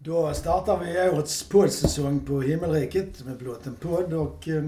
[0.00, 4.64] Då startar vi årets poddsäsong på Himmelriket med blott en podd och eh,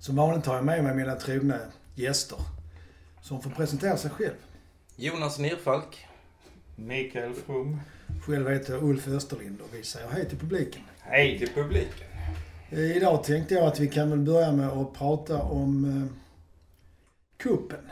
[0.00, 1.58] som vanligt har jag med mig mina trogna
[1.94, 2.38] gäster
[3.22, 4.34] som får presentera sig själv.
[4.96, 6.06] Jonas Nirfalk.
[6.76, 7.80] Mikael From.
[8.26, 10.82] Själv heter jag Ulf Österlind och vi säger hej till publiken.
[11.00, 12.06] Hej till publiken.
[12.70, 16.16] Eh, Idag tänkte jag att vi kan väl börja med att prata om eh,
[17.36, 17.90] kuppen.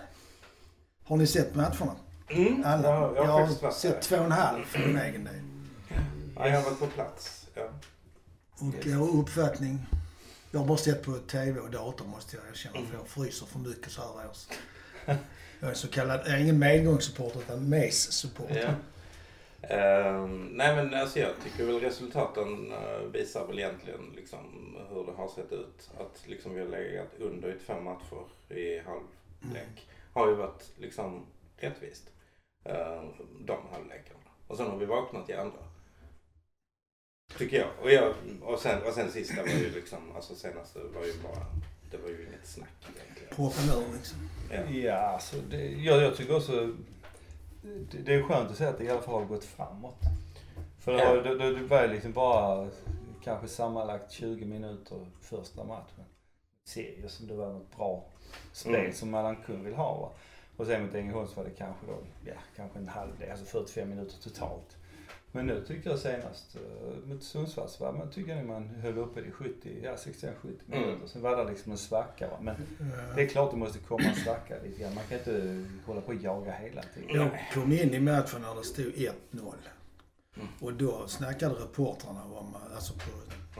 [1.05, 1.97] Har ni sett matcherna?
[2.29, 2.63] Mm.
[2.65, 2.89] Alla?
[2.89, 5.35] Ja, jag har faktiskt varit sett två och en halv för min egen del.
[6.39, 7.47] Jag har varit på plats.
[7.55, 7.69] Ja.
[8.59, 9.79] Och jag har uppfattning.
[10.51, 13.59] Jag har bara sett på TV och dator måste jag erkänna för jag fryser för
[13.59, 14.47] mycket så här års.
[15.61, 18.77] Jag är så kallad, jag är ingen medgångssupporter utan MES-supporter.
[19.61, 19.69] Ja.
[19.69, 25.13] Ehm, nej men alltså jag tycker väl resultaten eh, visar väl egentligen liksom hur det
[25.13, 25.91] har sett ut.
[25.99, 29.89] Att liksom vi har legat under i två matcher i halvlek.
[30.13, 31.27] Har ju varit liksom
[31.57, 32.11] rättvist.
[32.69, 34.21] Uh, de halvlekarna.
[34.47, 35.68] Och sen har vi vaknat i andra.
[37.37, 37.69] Tycker jag.
[37.83, 41.47] Och, jag, och, sen, och sen sista var ju liksom, alltså senaste var ju bara,
[41.91, 43.35] det var ju inget snack egentligen.
[43.37, 44.19] Proppen ur liksom.
[44.51, 44.71] Ja.
[44.71, 46.73] Ja, alltså det, jag, jag tycker också
[47.63, 49.97] det, det är skönt att se att det i alla fall har gått framåt.
[50.81, 51.15] För det, Ja.
[51.15, 52.69] var- det, det, det var ju liksom bara
[53.25, 56.05] kanske sammanlagt 20 minuter första matchen.
[56.65, 58.05] Serie som det var något bra
[58.53, 58.93] spel Mm.
[58.93, 59.95] som man kunde vill ha.
[60.01, 60.11] Va?
[60.57, 63.89] Och sen mot Ängelholm så var det kanske då, ja, kanske en halvlek, alltså 45
[63.89, 64.77] minuter totalt.
[65.33, 68.99] Men nu tycker jag senast uh, mot Sundsvall så var man, tycker jag man höll
[68.99, 70.33] uppe i 70, ja 65-70
[70.67, 70.93] minuter.
[70.95, 71.09] Mm.
[71.09, 72.39] Sen var det liksom en svacka va.
[72.41, 72.55] Men
[73.17, 74.95] det är klart det måste komma en svacka lite grann.
[74.95, 77.17] Man kan inte hålla på och jaga hela tiden.
[77.17, 79.13] Jag kom in i matchen när det stod 1-0.
[80.37, 80.49] Mm.
[80.61, 83.01] Och då snackade reportrarna om, alltså på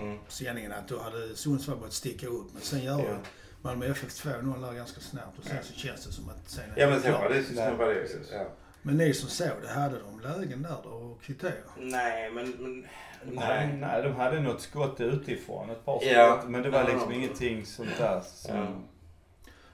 [0.01, 0.19] Mm.
[0.29, 2.53] sändningen, att då hade Sundsvall börjat sticka upp.
[2.53, 3.17] Men sen gör Ja.
[3.63, 6.81] Malmö FF 2-0 där ganska snabbt och sen så känns det som att sen är
[6.81, 7.23] Ja det men sen klart.
[7.23, 8.47] var det, sen var det ja.
[8.83, 11.53] Men ni som såg det, hade de lägen där då och kvittera?
[11.79, 12.81] Nej men, men
[13.25, 13.35] Nej.
[13.67, 13.77] nej.
[13.81, 16.37] Nej, de hade något skott utifrån, ett par Ja.
[16.41, 16.51] skott.
[16.51, 16.89] Men det var Ja.
[16.89, 18.57] liksom ingenting sånt där som...
[18.57, 18.67] Ja.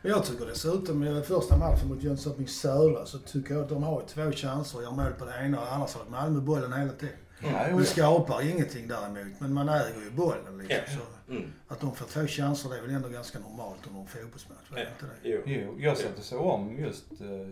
[0.03, 3.83] Men Jag tycker dessutom i första matchen mot Jönköping Södra så tycker jag att de
[3.83, 6.93] har två chanser och gör mål på det ena och annars har Malmö bollen hela
[6.93, 7.15] tiden.
[7.43, 10.77] Nej, De skapar ingenting däremot men man äger ju bollen liksom.
[10.87, 10.93] Ja.
[10.99, 11.53] Så Mm.
[11.69, 14.81] att de får två chanser det är väl ändå ganska normalt under en fotbollsmatch, det
[14.81, 14.87] Ja.
[14.89, 15.29] inte det?
[15.31, 15.41] Jo.
[15.47, 17.49] Jo, jag satt och såg om just uh,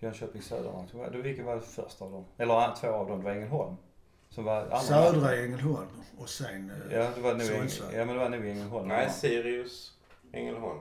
[0.00, 0.70] Jönköping Södra.
[1.12, 2.24] Det- Vilken var det första av dem?
[2.38, 3.76] Eller ah, två av dem, det var Ängelholm.
[4.30, 5.86] Som var andra Södra Ängelholm
[6.18, 6.72] och sen...
[6.90, 7.88] eh, Ja, det var nog Sundsvall.
[7.90, 8.88] Ängel- ja, men det var nog Ängelholm.
[8.88, 9.92] Nej, Sirius,
[10.32, 10.80] Ängelholm.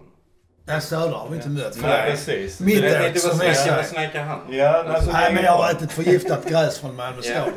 [0.67, 1.77] Nej, Södra har vi inte mött.
[1.81, 2.59] Nej, precis.
[2.59, 3.83] Mitt vet åt, inte som är så.
[3.83, 4.39] snackar han?
[4.49, 7.41] Ja, nej, Alltså, Nej, men jag har ätit förgiftat gräs från Malmö Ja.
[7.41, 7.53] stad.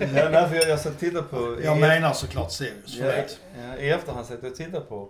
[0.00, 1.56] Ja, nej, för jag, jag satt tittade på...
[1.64, 3.40] Jag menar såklart Sirius, Ja, förlåt.
[3.58, 5.08] ja, I efterhand satt jag och tittade på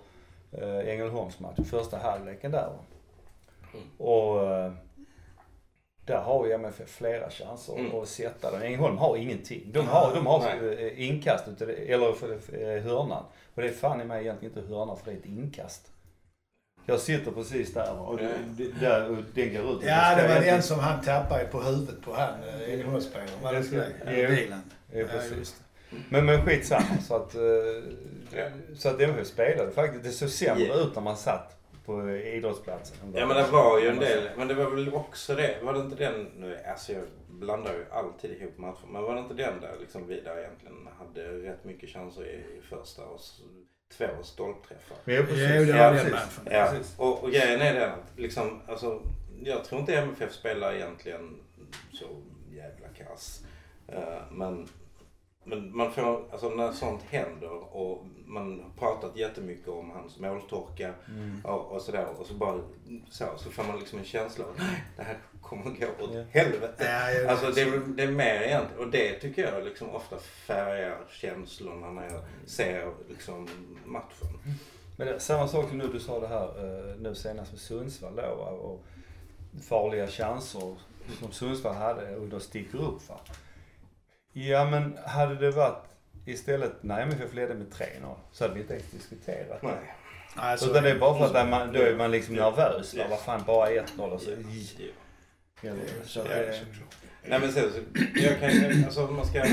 [0.63, 2.63] uh, Ängelholms match, första halvleken där.
[2.67, 2.79] va.
[3.75, 3.87] Mm.
[3.99, 4.73] Och uh,
[6.05, 7.95] där har ju MFF flera chanser Mm.
[7.95, 8.63] att sätta den.
[8.63, 9.63] Ängelholm har ingenting.
[9.73, 10.87] De har, de har Nej.
[10.87, 11.45] eh, inkast
[11.89, 13.25] eller för, eh, hörnan.
[13.55, 15.89] Och det är fan i mig egentligen inte hörna för det är ett inkast.
[16.87, 18.29] Jag sitter precis där och, Ja.
[18.57, 19.81] det- där, och den går ut.
[19.87, 23.31] Ja, det var den som han tappade på huvudet på han, eh, Ängelholmsspelaren.
[23.43, 24.29] Var det inte det?
[24.29, 24.63] Bilen.
[24.93, 25.55] Ja, Ja, precis.
[25.91, 25.97] det.
[26.09, 26.85] Men, men skitsamma.
[27.09, 27.35] Så att,
[28.37, 28.45] Ja.
[28.77, 30.05] så att MFF spelade faktiskt.
[30.05, 30.75] Det såg sämre Ja.
[30.75, 32.97] ut när man satt på idrottsplatsen.
[33.15, 35.81] Ja men det var ju en del, men det var väl också det, var det
[35.81, 39.61] inte den, nu, alltså jag blandar ju alltid ihop matcher, men var det inte den
[39.61, 43.21] där liksom vi där egentligen hade rätt mycket chanser i, i första och
[43.99, 44.97] två stolpträffar?
[45.05, 45.51] Ja, precis.
[45.55, 46.41] Jo, det var ja, precis.
[46.45, 46.99] Ja, Precis.
[46.99, 49.03] och, och grejen är den att liksom, alltså,
[49.43, 51.41] jag tror inte MFF spelar egentligen
[51.93, 52.07] så
[52.51, 53.45] jävla kass.
[53.89, 54.69] Eh, men,
[55.45, 60.95] men man får, alltså när sånt händer och man har pratat jättemycket om hans måltorka
[61.09, 61.41] Mm.
[61.45, 62.61] och, och sådär och så bara
[63.11, 66.15] så, så får man liksom en känsla av nej, det här kommer att gå åt
[66.15, 66.25] Ja.
[66.31, 66.85] helvete.
[67.25, 70.99] Ja, Alltså det, är- det är mer egentligen, och det tycker jag liksom ofta färgar
[71.11, 73.49] känslorna när jag ser liksom
[73.85, 74.29] matchen.
[74.97, 76.47] Men det, samma sak nu du sa det här
[76.91, 78.23] eh, nu senast med Sundsvall då
[78.53, 78.83] och
[79.69, 80.75] farliga chanser
[81.21, 83.21] som Sundsvall hade och då sticker upp va.
[84.33, 85.85] Ja men hade det varit
[86.27, 89.67] istället när MFF ledde med 3-0 så hade vi inte ens diskuterat det.
[89.67, 89.95] Nej.
[90.37, 92.51] Nej, så Utan det är bara för att man, då är man liksom Ja.
[92.51, 92.95] nervös.
[92.95, 93.05] Ja.
[93.11, 94.31] Vad fan bara 1-0 och så...
[94.31, 94.87] Ja.
[95.61, 95.73] Ja,
[96.05, 96.61] Så det.
[97.27, 97.79] Nej men sen så,
[98.15, 99.45] jag kan, alltså om man ska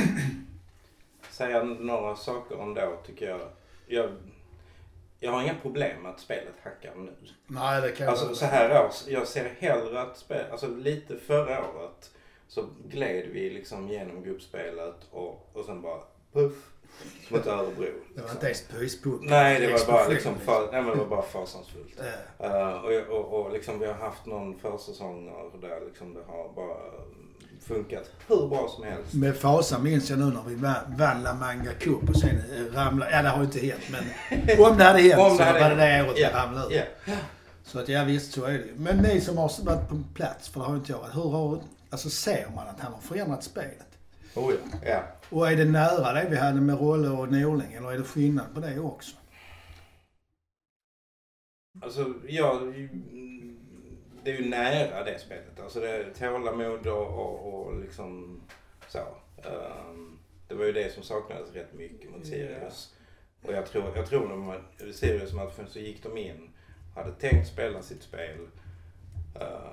[1.30, 3.40] säga några saker om då tycker jag.
[3.88, 4.10] Jag,
[5.20, 7.12] jag har inga problem med att spelet hackar nu.
[7.48, 11.18] Nej, det kan jag Alltså så här års, jag ser hellre att spel, alltså lite
[11.18, 12.12] förra året
[12.50, 16.00] så gled vi liksom genom gruppspelet och, och sen bara
[16.34, 16.54] puff
[17.30, 17.74] mot Örebro.
[17.76, 18.32] Det var liksom.
[18.32, 19.26] inte ens pyspunka.
[19.30, 22.00] Nej, det var bara Explosion, liksom, för, nej, men det var bara fasansfullt.
[22.44, 25.32] Uh, och, och, och liksom vi har haft någon försäsong
[25.62, 26.78] där liksom det har bara
[27.62, 29.14] funkat hur bra som helst.
[29.14, 33.12] Med fasa minns jag nu när vi vann- La Manga Cup och sen eh, ramlade...
[33.12, 35.60] Ja, det har ju inte hänt men om det hade hänt Om så det hade
[35.60, 36.88] var det det året vi Ja, ramlade.
[37.06, 37.14] Ja.
[37.64, 38.66] Så att ja, visst så är det.
[38.78, 41.16] Men ni som har varit på plats, för det har inte jag varit.
[41.16, 41.60] Hur har...
[41.90, 43.98] Alltså ser man att han har förändrat spelet?
[44.36, 44.90] Oh, ja.
[44.90, 45.04] ja.
[45.30, 48.54] Och är det nära det vi hade med Rolle och Norling eller är det skillnad
[48.54, 49.16] på det också?
[51.82, 52.62] Alltså, ja,
[54.24, 55.60] det är ju nära det spelet.
[55.60, 58.42] Alltså det är tålamod och, och, och liksom
[58.88, 59.00] så.
[59.38, 62.96] Ehm, det var ju det som saknades rätt mycket mot Sirius.
[63.42, 64.58] Och jag tror, jag tror när man,
[64.90, 66.50] i Sirius-matchen så gick de in,
[66.96, 68.40] hade tänkt spela sitt spel,
[69.36, 69.72] uh,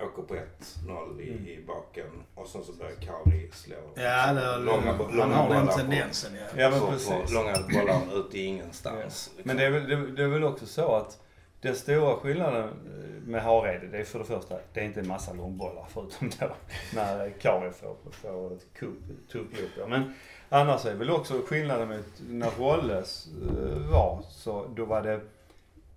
[0.00, 1.46] åker på 1-0 i, Mm.
[1.46, 5.60] i baken och sen så börjar Kari slå Ja, det, långa, han långa har den
[5.66, 6.62] bollar på- tendensen ja.
[6.62, 7.32] Ja, precis.
[7.32, 9.30] långa bollar ut i ingenstans.
[9.36, 9.42] liksom.
[9.44, 11.18] Men det är, väl, det, det är väl också så att
[11.60, 15.08] den stora skillnaden eh, med Hareide, det är för det första, det är inte en
[15.08, 16.46] massa långbollar förutom då
[16.94, 19.70] när Kari får, får ett kupp- tupplopp.
[19.78, 19.86] Ja.
[19.86, 20.14] Men
[20.48, 25.20] annars är väl också skillnaden med när Rolles eh, var, så då var det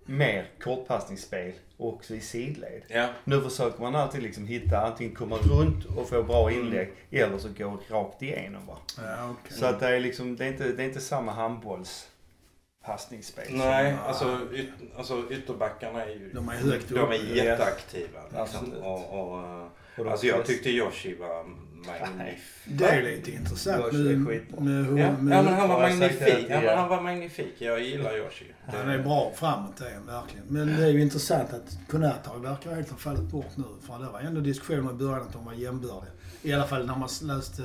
[0.04, 2.82] mer kortpassningsspel också i sidled.
[2.88, 7.38] Ja, Nu försöker man alltid liksom hitta, antingen komma runt och få bra inlägg eller
[7.38, 8.76] så gå rakt igenom va.
[8.96, 9.58] ja okej.
[9.58, 13.46] Så att det är liksom, det är inte, det är inte samma handbollspassningsspel.
[13.46, 18.20] som- Nej, alltså, yt, alltså ytterbackarna är ju De är högt de är jätteaktiva.
[18.22, 18.40] Liksom.
[18.42, 18.82] Absolut.
[18.82, 21.46] Och, och, eh, Och de alltså jag tyckte Yoshi var
[21.86, 22.64] magnif.
[22.66, 24.60] Det är lite intressant Yoshi är med, skitbra.
[24.60, 26.46] med, hur- Ja, ja, med, men han var magnifik.
[26.48, 26.76] Ja, men ja.
[26.76, 27.54] han var magnifik.
[27.58, 28.44] Jag gillar Yoshi.
[28.66, 30.46] Han är bra framåt det är verkligen.
[30.48, 33.64] Men det är ju intressant att Konata verkar helt ha fallit bort nu.
[33.86, 36.12] För det var ändå diskussioner i början att de var jämbördiga.
[36.42, 37.62] I alla fall när man läste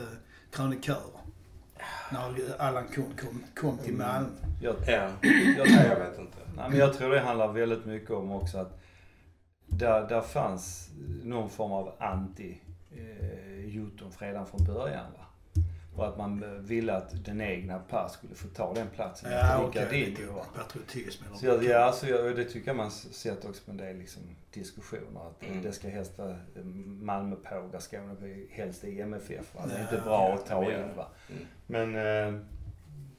[0.51, 1.00] krönikörer.
[2.12, 4.27] När Allan Kuhn kom, kom till Malmö.
[4.62, 6.38] Jag, Ja, jag, nej, jag vet inte.
[6.56, 8.81] nej, men jag tror det handlar väldigt mycket om också att
[9.67, 10.89] där, där fanns
[11.23, 12.57] någon form av anti
[12.91, 15.06] eh, Jotun redan från början.
[15.17, 15.25] Va?
[15.95, 19.63] Och att man eh, ville att den egna pass skulle få ta den platsen Ja,
[19.63, 19.81] okej.
[19.81, 20.33] Ricardinho.
[20.39, 23.71] lite patriotism eller Så jag, ja, alltså jag, det tycker jag man sett också på
[23.71, 24.21] en del liksom,
[24.53, 25.27] diskussioner.
[25.29, 25.62] Att Mm.
[25.63, 29.56] det ska helst vara eh, Malmö pågar Skåne bli helst i MFF.
[29.56, 29.62] Va?
[29.67, 30.95] Det är Ja, inte bra ja, att ta in.
[30.95, 31.07] Va?
[31.29, 31.45] Mm.
[31.67, 32.41] Men eh,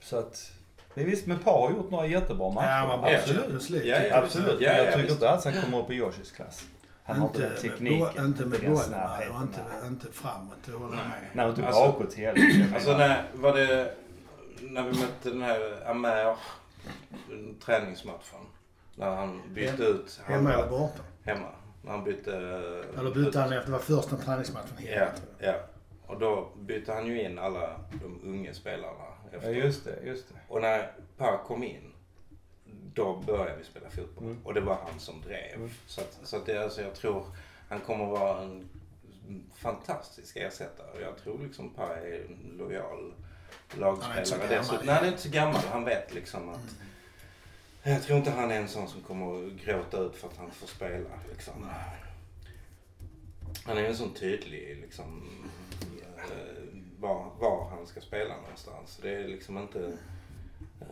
[0.00, 0.52] så att,
[0.94, 2.66] men visst, men Par har gjort några jättebra matcher.
[2.66, 3.70] Ja, Absolut.
[3.70, 3.88] League.
[3.88, 4.60] Ja, ja, Absolut.
[4.60, 6.66] Ja, jag ja, tycker inte alls han kommer upp i Yoshis klass.
[7.06, 8.94] Han har inte den med tekniken, inte med bollen
[9.80, 11.20] och inte, framåt, det håller jag med.
[11.32, 12.68] Nej, inte Alltså- bakåt heller.
[12.74, 13.94] Alltså när, var det
[14.60, 16.36] när vi mötte den här Amer
[17.64, 18.40] träningsmatchen.
[18.94, 21.02] När han bytte ut Hemma eller borta.
[21.24, 21.48] hemma.
[21.82, 22.36] När han bytte...
[22.98, 25.54] Eller bytte han efter, det var första träningsmatchen hemma Ja, tror jag.
[25.54, 25.58] ja.
[26.06, 27.70] Och då bytte han ju in alla
[28.02, 28.92] de unga spelarna.
[29.30, 29.50] Ja, Efter.
[29.50, 30.34] just det, just det.
[30.48, 31.92] Och när Per kom in,
[32.96, 34.24] då började vi spela fotboll.
[34.24, 34.38] Mm.
[34.44, 35.54] Och det var han som drev.
[35.54, 35.70] Mm.
[35.86, 37.26] Så, att, så att det, alltså, jag tror
[37.68, 38.68] han kommer vara en
[39.54, 40.90] fantastisk ersättare.
[40.94, 43.14] Och Jag tror liksom Per är en lojal
[43.68, 44.54] Han är inte så lagspelare.
[44.54, 44.84] gammal.
[44.84, 45.62] Nej, han är inte så gammal.
[45.70, 46.76] Han vet liksom att
[47.82, 50.50] jag tror inte han är en sån som kommer att gråta ut för att han
[50.50, 51.08] får spela.
[51.32, 51.70] Liksom.
[53.64, 55.28] Han är en sån tydlig liksom,
[56.18, 58.98] eh, var, var han ska spela någonstans.
[59.02, 59.98] Det är liksom inte...
[60.78, 60.88] Nej,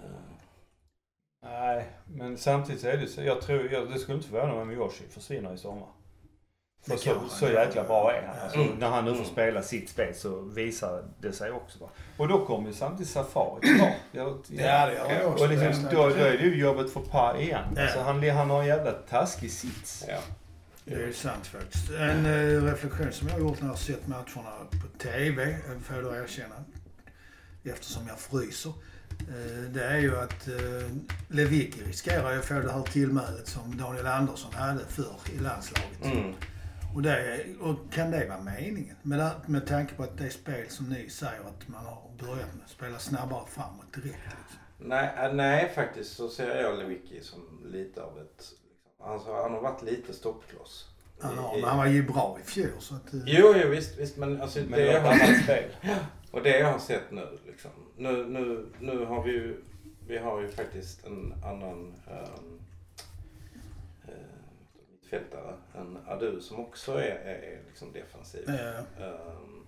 [2.35, 3.23] men samtidigt så är det så.
[3.23, 5.89] Jag tror, jag, det skulle inte förvåna mig om Yoshi försvinner i sommar.
[6.87, 8.39] För så, han så jäkla bra är han.
[8.39, 8.73] Alltså, Mm.
[8.79, 9.31] När han nu får Mm.
[9.33, 11.79] spela sitt spel så visar det sig också.
[11.79, 11.89] Va?
[12.17, 13.95] Och då kommer ju samtidigt Safari tillbaka.
[14.13, 17.37] Ja, det har jag också Och liksom, då, då är det ju jobbet för Pa
[17.39, 17.65] igen.
[17.77, 17.83] Ja.
[17.83, 20.05] Alltså, han, han har en jävla taskig sits.
[20.09, 20.19] ja.
[20.85, 21.91] Det är sant faktiskt.
[21.91, 25.97] En eh, reflektion som jag har gjort när jag har sett matcherna på TV, får
[25.97, 26.55] jag då erkänna,
[27.65, 28.73] eftersom jag fryser.
[29.21, 30.89] Eh, Det är ju att eh,
[31.29, 36.05] Lewicki riskerar att få det här tillmälet som Daniel Andersson hade förr i landslaget.
[36.05, 36.33] Mm.
[36.95, 38.97] Och, det, och kan det vara meningen?
[39.03, 42.69] Med, med tanke på att det spel som ni säger att man har börjat med,
[42.69, 44.07] spela snabbare framåt direkt.
[44.25, 44.89] Liksom.
[44.89, 48.45] Nej, äh, nej, faktiskt så ser jag Lewicki som lite av ett...
[49.05, 50.89] Alltså, han har varit lite stoppkloss.
[51.21, 53.15] Han, har, i- men han var ju bra i fjol så att...
[53.15, 55.71] eh, Jo, jo visst, visst men alltså Men det, det jag har, annat spel.
[56.31, 57.39] och det jag har sett nu.
[57.97, 59.63] Nu, nu, nu har vi ju,
[60.07, 62.61] vi har ju faktiskt en annan um,
[64.91, 68.49] mittfältare, en Adu som också är, är, är liksom defensiv.
[68.49, 68.81] eh,
[69.39, 69.67] Um,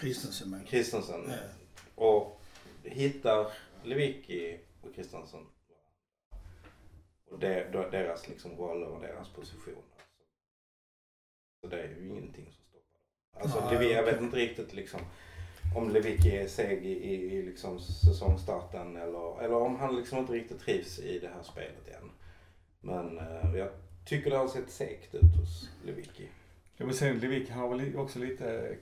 [0.00, 0.68] Christensen med.
[0.68, 1.20] Christensen.
[1.28, 1.36] Ja.
[1.94, 2.40] Och
[2.82, 3.52] hittar
[3.84, 5.46] Lewicki och Christensen
[7.30, 9.82] och det, deras liksom roller och deras positioner.
[11.60, 12.92] Så det är ju ingenting som stoppar
[13.32, 13.42] dem.
[13.42, 14.24] Alltså, Nej, Levi, jag vet okej.
[14.24, 15.00] inte riktigt liksom
[15.76, 20.32] om Lewicki är seg i, i, i liksom säsongstarten eller, eller om han liksom inte
[20.32, 22.10] riktigt trivs i det här spelet än.
[22.80, 23.68] Men eh, jag
[24.06, 26.28] tycker det har sett segt ut hos Lewicki.
[26.76, 28.76] Jag vill säga Lewicki, har väl också lite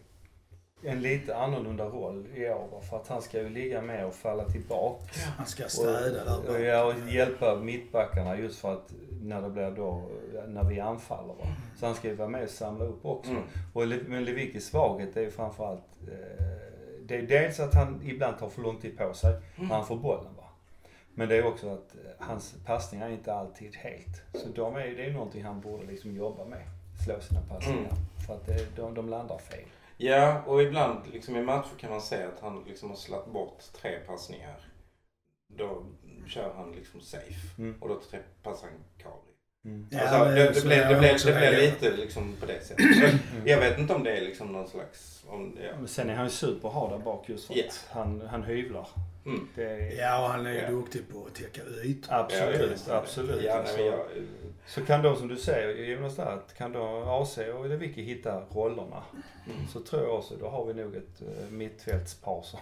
[0.83, 2.81] en lite annorlunda roll i år.
[2.91, 5.21] För att han ska ju ligga med och falla tillbaka.
[5.37, 8.93] Han ska städa där Och, ja, och hjälpa mittbackarna just för att
[9.23, 10.11] när det blir då,
[10.49, 11.35] när vi anfaller.
[11.35, 11.47] Va?
[11.77, 13.31] Så han ska ju vara med och samla upp också.
[13.31, 13.43] Mm.
[13.73, 16.45] Och men Lewickis svaghet är ju framförallt, eh,
[17.11, 19.97] det är dels att han ibland tar för lång tid på sig när han får
[19.97, 20.35] bollen.
[20.37, 20.45] Va?
[21.15, 24.23] Men det är också att eh, hans passningar är inte alltid helt.
[24.35, 26.63] Så de är, det är någonting han borde liksom jobba med.
[27.05, 27.79] Slå sina passningar.
[27.79, 28.27] Mm.
[28.27, 29.65] För att det, de, de landar fel.
[29.97, 33.63] Ja, och ibland liksom i matcher kan man se att han liksom har slatt bort
[33.73, 34.61] tre passningar.
[35.49, 35.83] Då
[36.27, 37.63] kör han liksom safe.
[37.63, 37.83] Mm.
[37.83, 38.01] Och då
[38.43, 39.30] passar han Kari.
[39.65, 39.87] Mm.
[39.91, 43.15] Ja, alltså, det, det, blev, det, blev, det blev lite liksom på det sättet.
[43.45, 45.25] Jag vet inte om det är liksom någon slags...
[45.29, 45.71] Om, ja.
[45.79, 47.65] Men sen är han ju superhard där bak just för Ja.
[47.69, 48.89] att han, han hyvlar.
[49.27, 49.49] Mm.
[49.55, 50.71] Det är, Ja, och han är ju Ja.
[50.71, 52.15] duktig på att täcka ytor.
[52.15, 53.43] Absolut, Ja, absolut.
[53.45, 54.01] Ja, nej, jag,
[54.67, 58.43] Så kan då som du säger Jonas där, att kan då AC och Lewicki hitta
[58.51, 59.03] rollerna
[59.47, 59.69] mm.
[59.69, 62.61] så tror jag också, då har vi nog ett uh, mittfältspar som...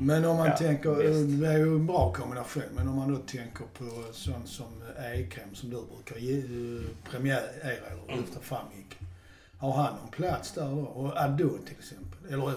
[0.00, 1.40] Men om man Ja, tänker, visst.
[1.40, 4.66] det är ju en bra kombination, men om man då tänker på sånt som
[5.14, 8.20] Ekrem som du brukar ge, eh, premiera eller Mm.
[8.20, 8.98] lyfta fram Micke.
[9.58, 10.80] Har han någon plats där då?
[10.80, 12.32] Och Ado till exempel.
[12.32, 12.52] Eller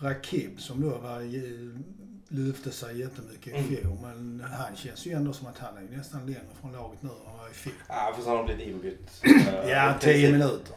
[0.00, 1.80] Rakib som då var, eh,
[2.28, 3.64] lyfte sig jättemycket i Mm.
[3.68, 3.96] fjol.
[4.02, 7.14] Men han känns ju ändå som att han är nästan längre från laget nu än
[7.26, 7.74] han var i fjol.
[7.88, 9.10] Ja, för så har han blivit inbytt.
[9.24, 10.76] eh, Ja, tio minuter.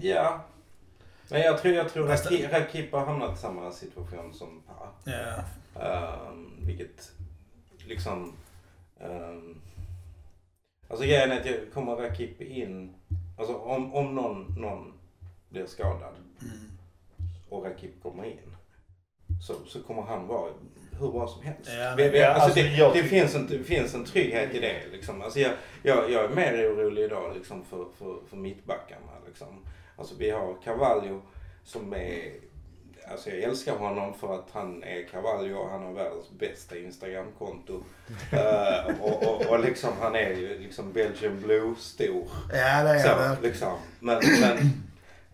[0.00, 0.44] Ja.
[1.30, 4.92] Men jag tror, jag tror Fast- Rakip, har hamnat i samma situation som Pa.
[5.04, 6.28] Ja.
[6.30, 7.12] Um, vilket
[7.86, 8.32] liksom...
[9.00, 9.60] Um,
[10.88, 12.94] alltså grejen är att jag kommer Rakip in...
[13.38, 14.92] Alltså om, om någon, någon
[15.48, 16.70] blir skadad Mm.
[17.48, 18.56] och Rakip kommer in.
[19.46, 20.52] Så, så kommer han vara
[21.00, 21.70] hur bra som helst.
[21.78, 24.54] Ja, Vi- vi- ja, alltså alltså, det, jag det, finns en, det finns en trygghet
[24.54, 24.82] i det.
[24.92, 25.22] Liksom.
[25.22, 25.52] Alltså jag,
[25.82, 29.12] jag, jag är mer orolig idag liksom, för, för, för mittbackarna.
[29.26, 29.66] Liksom.
[29.96, 31.20] Alltså vi har Carvalho
[31.64, 32.32] som är...
[33.10, 37.82] Alltså jag älskar honom för att han är Carvalho och han har världens bästa Instagramkonto.
[38.32, 42.28] Eh, och, och, och liksom han är ju liksom Belgian Blue stor.
[42.52, 43.72] Ja, det är Så, han liksom.
[44.00, 44.82] Men, men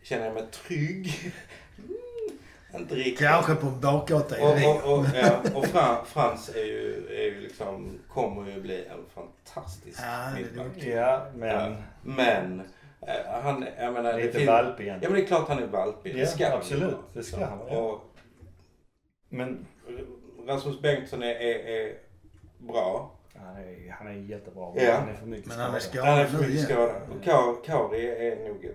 [0.03, 1.33] känner jag mig trygg?
[1.79, 3.19] Mm, inte riktigt.
[3.19, 7.25] Kanske på en bakgata i Och, och, och, ja, och Fran, Frans är ju, är
[7.25, 10.85] ju liksom, kommer ju bli en fantastisk Ja, mittback.
[10.85, 11.77] Ja, men Ja.
[12.03, 12.67] Men eh,
[13.43, 14.13] han, jag menar...
[14.13, 14.99] det lite fin- valp igen.
[15.03, 16.15] Ja men det är klart han är valpig.
[16.15, 16.93] Ja, det ska han ju absolut.
[16.93, 17.03] vara.
[17.13, 17.79] Det ska han vara, ja.
[17.79, 18.01] Och
[19.29, 19.67] Men
[20.47, 21.95] Rasmus Bengtsson är, är, är
[22.59, 23.13] bra.
[23.35, 24.73] han är, han är jättebra.
[24.77, 24.95] Ja.
[24.95, 26.09] Han är för mycket Men han är skadad.
[26.09, 27.65] Han är skadad för mycket skadad.
[27.65, 28.69] Kari är nog...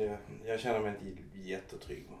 [0.00, 0.16] Jag,
[0.46, 2.18] jag känner mig inte jättetrygg med.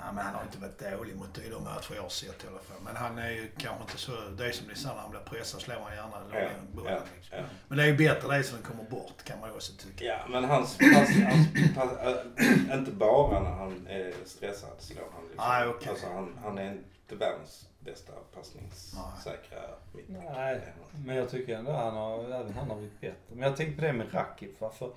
[0.00, 2.58] Nej, men han har inte varit dålig mot de matcher jag har sett i alla
[2.58, 2.76] fall.
[2.84, 4.12] Men han är ju kanske inte så...
[4.38, 6.92] Det är som det är när han blir pressad slår han gärna Ja, ja, bollen.
[6.92, 7.38] ja, Liksom.
[7.38, 7.44] ja.
[7.68, 10.04] Men det är ju bättre det så den kommer bort kan man ju också tycka.
[10.04, 11.92] Ja, men hans pass, hans pass,
[12.38, 15.48] äh, inte bara när han är stressad slår han liksom.
[15.48, 15.88] Nej, okej.
[15.88, 19.58] Alltså han, han är inte världens bästa passningssäkra
[19.92, 20.24] mittback.
[20.34, 20.60] Nej,
[21.06, 23.16] men jag tycker ändå han har, även han har blivit bättre.
[23.34, 24.58] Men jag tänkte på det med Rakip.
[24.58, 24.90] För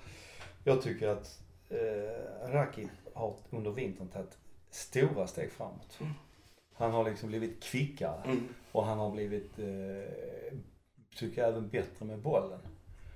[0.64, 1.40] jag tycker att
[1.70, 4.38] eh, Rakip har under vintern tagit
[4.72, 5.98] stora steg framåt.
[6.02, 6.14] Mm.
[6.74, 8.48] Han har liksom blivit kvickare Mm.
[8.72, 10.18] och han har blivit, eh,
[11.16, 12.60] tycker jag, även bättre med bollen.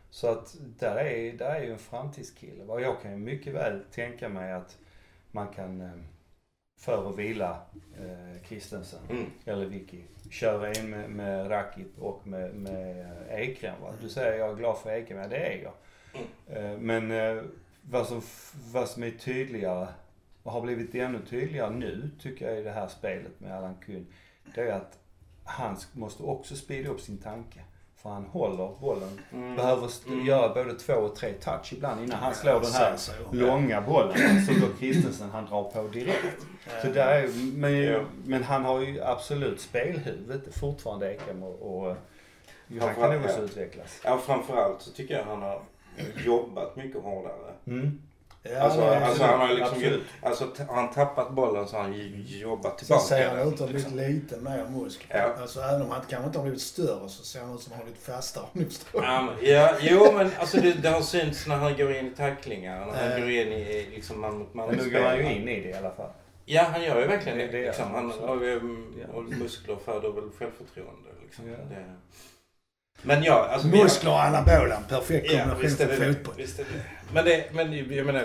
[0.09, 2.63] Så att där är, där är ju en framtidskille.
[2.63, 4.77] Och jag kan ju mycket väl tänka mig att
[5.31, 5.91] man kan eh,
[6.79, 7.61] för och vila
[7.99, 9.25] eh, Kristensen Mm.
[9.45, 10.01] eller Vicky.
[10.31, 13.81] Köra in med, med Rakip och med, med Ekrem.
[13.81, 13.93] Va?
[14.01, 15.73] Du säger jag är glad för Ekrem, ja det är jag.
[16.57, 17.43] Eh, Men eh,
[17.81, 18.21] vad som,
[18.71, 19.87] vad som är tydligare
[20.45, 24.07] och har blivit ännu tydligare nu tycker jag i det här spelet med Allan Kuhn.
[24.55, 24.97] Det är att
[25.43, 27.59] han måste också speeda upp sin tanke.
[27.95, 29.19] För han håller bollen.
[29.33, 29.55] Mm.
[29.55, 30.25] Behöver Mm.
[30.25, 33.35] göra både två och tre touch ibland innan han slår den här Så, så.
[33.35, 36.45] långa bollen som då Kristensen han drar på direkt.
[36.81, 38.01] Så där är, men, Ja.
[38.25, 41.95] men han har ju absolut spelhuvudet fortfarande Ekrem och, och
[42.81, 44.01] han kan nog också utvecklas.
[44.03, 45.61] Ja, framförallt så tycker jag han har
[46.25, 47.53] jobbat mycket hårdare.
[47.67, 48.01] Mm.
[48.53, 50.03] Ja, Alltså, är- alltså han har liksom absolut.
[50.21, 51.93] alltså, han tappat bollen så han
[52.25, 53.97] jobbat Sen tillbaka ser han ut att blivit liksom.
[53.97, 55.17] lite mer muskler.
[55.17, 55.41] Ja.
[55.41, 57.77] Alltså även om han kanske inte har blivit större så ser han ut som att
[57.77, 59.03] han har blivit fastare om förstår.
[59.41, 62.85] Ja, jo men alltså det, det har synts när han går in i tacklingar.
[62.85, 65.47] När han går in i liksom man mot man Men nu går han ju in
[65.47, 66.09] i det i alla fall.
[66.45, 67.47] Ja, han gör ju verkligen det.
[67.47, 67.91] Det- liksom.
[67.91, 68.93] han, har ju mm,
[69.39, 71.09] muskler föder väl självförtroende.
[71.23, 71.49] Liksom.
[71.49, 71.57] Ja.
[71.69, 71.85] Det.
[73.05, 73.67] Men ja, alltså...
[73.67, 76.33] Muskler och anabola, perfekt Ja, kombination är för det fotboll.
[76.37, 77.13] Visst är det.
[77.13, 78.23] Men det, men jag menar,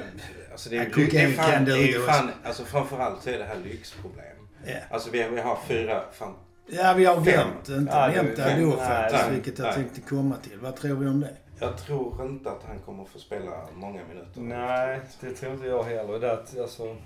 [0.51, 3.39] alltså det är, Ja, det, är fan, det är ju fan, alltså framförallt så är
[3.39, 4.25] det här lyxproblem.
[4.67, 4.75] Ja.
[4.91, 6.35] Alltså vi, vi har fyra, fan,
[6.67, 9.75] Ja, vi har glömt, inte Ja, nämnt Nej, faktiskt, vilket jag nej.
[9.75, 10.59] tänkte komma till.
[10.59, 11.31] Vad tror vi om det?
[11.59, 14.41] jag tror inte att han kommer få spela många minuter.
[14.41, 16.19] Nej, det tror inte jag heller.
[16.21, 16.97] Det, att, alltså,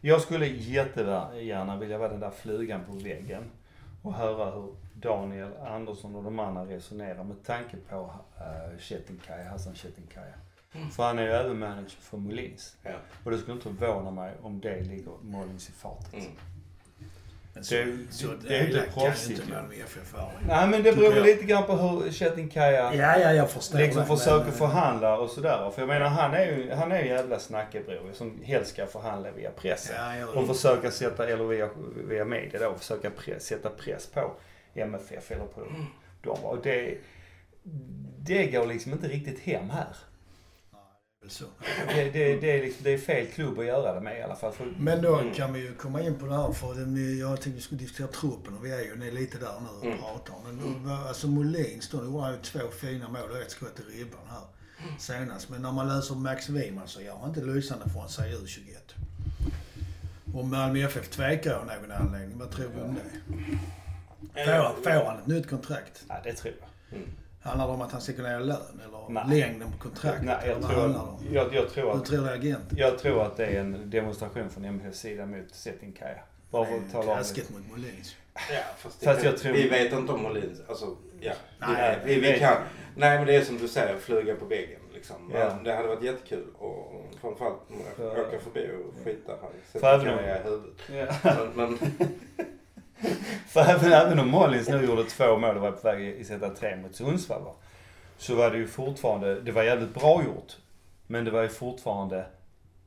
[0.00, 3.42] Jag skulle jättegärna vilja vara den där flugan på väggen
[4.02, 9.74] och höra hur Daniel Andersson och de andra resonerar med tanke på uh, Chetinkaya, Hassan
[9.74, 10.34] Chetinkaya.
[10.72, 10.90] Mm.
[10.90, 12.76] För han är ju även manager för Molins.
[12.82, 12.94] Ja.
[13.24, 16.14] Och det skulle inte förvåna mig om det ligger Molins i fatet.
[16.14, 16.32] Mm.
[17.54, 19.52] Men så, Det- så det- det, är inte proffsigt ju.
[20.48, 24.00] Nej men det beror väl lite grann på hur Chetinkaya Ja, ja, jag förstår liksom
[24.02, 25.70] det, försöker men, förhandla och sådär.
[25.74, 28.86] För jag menar han är ju, han är ju en jävla snackebror som helst ska
[28.86, 29.96] förhandla via pressen.
[30.20, 31.68] Ja, Och försöka sätta, eller via,
[32.08, 34.32] via media då, försöka press, sätta press på
[34.74, 35.60] MFF eller på
[36.22, 36.44] dem.
[36.44, 36.98] Och det,
[38.18, 39.96] det går liksom inte riktigt hem här.
[41.88, 44.36] Det, det, det, är liksom, det är fel klubb att göra det med i alla
[44.36, 44.52] fall.
[44.78, 45.34] Men då Mm.
[45.34, 48.08] kan vi ju komma in på det här för det, jag tänkte vi skulle diskutera
[48.08, 49.98] truppen och vi är ju lite där nu och Mm.
[49.98, 50.34] pratar.
[50.44, 53.98] Men då, alltså Molins då, gjorde han ju två fina mål och ett skott i
[53.98, 54.40] ribban här
[54.98, 55.48] senast.
[55.48, 58.94] Men när man läser Max Wiman så gör han inte lysande från sig i U21.
[60.34, 62.38] Och Malmö FF tvekar av någon anledning.
[62.38, 64.44] Vad tror vi om det?
[64.44, 66.04] Får, får han ett nytt kontrakt?
[66.08, 66.98] ja, det tror jag.
[66.98, 67.08] Mm.
[67.42, 69.40] Handlar det om att han ska kunna göra lön eller Nej.
[69.40, 70.24] längden på kontraktet?
[70.24, 70.94] Nej, jag tror,
[71.32, 72.78] jag, jag, tror Hur att, tror du agenten?
[72.78, 76.18] jag tror att det är en demonstration från MFFs sida mot Setinkaya.
[76.50, 77.50] Bara för att tala om det.
[77.50, 78.16] Mot Molins.
[78.34, 81.32] Ja, fast, Fast jag tror- Vi vet inte om Molins, alltså ja.
[81.58, 82.56] Nej, vi, vi, vi kan.
[82.96, 85.16] Nej men det är som du säger, fluga på väggen liksom.
[85.34, 85.58] Ja.
[85.64, 87.58] Det hade varit jättekul och framförallt
[87.96, 89.50] För- åka förbi och skita här.
[89.72, 90.74] För Sätta även om- i huvudet.
[91.24, 91.34] Ja.
[91.56, 91.78] Men, men
[93.48, 96.48] För även, även om Mollins nu gjorde två mål och var på väg i sätta
[96.48, 97.52] tre mot Sundsvall va,
[98.18, 100.56] Så var det ju fortfarande, det var jävligt bra gjort.
[101.06, 102.26] Men det var ju fortfarande,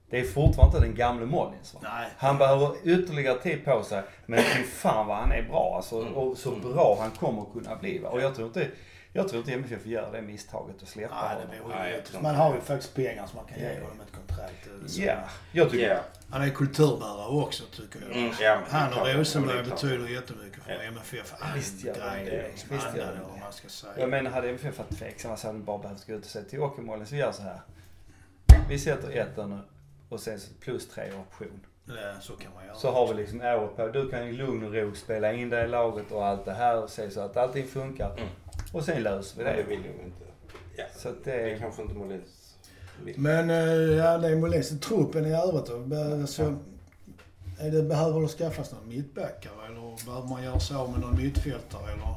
[0.10, 1.79] det är fortfarande inte den gamle Mollins va.
[1.84, 2.10] Nej.
[2.17, 4.03] Han behöver ytterligare tid på sig.
[4.25, 6.01] Men fy fan vad han är bra alltså.
[6.01, 6.13] Mm.
[6.13, 8.10] Och så bra han kommer kunna bli va.
[8.10, 8.67] Och jag tror inte,
[9.15, 11.69] jag tror inte MFF gör det misstaget att släppa Nej, honom.
[11.69, 12.55] det Nej, jag Man har det.
[12.55, 14.67] ju faktiskt pengar som man kan ge honom ett kontrakt.
[14.88, 15.15] Så- Ja,
[15.51, 16.00] jag tycker ja.
[16.29, 18.17] Han är kulturbärare också tycker jag.
[18.17, 19.19] Mm, ja, Han det är och.
[19.19, 20.81] Rosenberg det betyder jättemycket för Ja.
[20.84, 21.34] MFF.
[21.55, 22.48] Visst gör det.
[22.48, 22.70] liksom.
[22.75, 23.20] Visst gör det.
[23.31, 23.94] vad man ska säga.
[23.98, 26.46] Jag menar, hade MFF varit tveksamma så hade de bara behövt gå ut och säga
[26.46, 27.59] till Åkermålen, så vi gör så här.
[28.70, 29.59] Vi sätter ettan nu
[30.09, 31.59] och sen plus tre option.
[31.87, 32.75] Ja, så kan man göra.
[32.75, 33.87] Så har vi liksom året på.
[33.87, 36.83] Du kan i lugn och ro spela in det i laget och allt det här
[36.83, 38.11] och se så att allting funkar.
[38.18, 38.29] Mm.
[38.75, 39.64] Och sen löser vi det det.
[39.64, 40.25] vill ju inte.
[40.77, 40.83] Ja.
[40.98, 41.59] Så att Det är det...
[41.59, 42.57] kanske inte Molins
[43.03, 43.20] vill.
[43.20, 43.57] Men eh,
[43.98, 44.79] ja, det är Molins.
[44.79, 45.96] Truppen i övrigt då?
[46.22, 46.55] Alltså,
[47.59, 51.18] är det, behöver det skaffas någon mittbackare eller behöver man göra sig av med någon
[51.18, 52.16] mittfältare eller?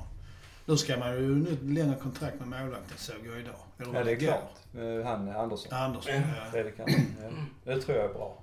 [0.67, 3.55] Nu ska man ju nu längre kontrakt med målvakten såg jag idag.
[3.79, 4.53] Eller Ja, det är klart.
[4.75, 5.73] Eh, Han Andersson.
[5.73, 6.63] Andersson, ja.
[6.63, 6.87] Det, kan,
[7.23, 7.29] ja.
[7.65, 8.43] det tror jag är bra.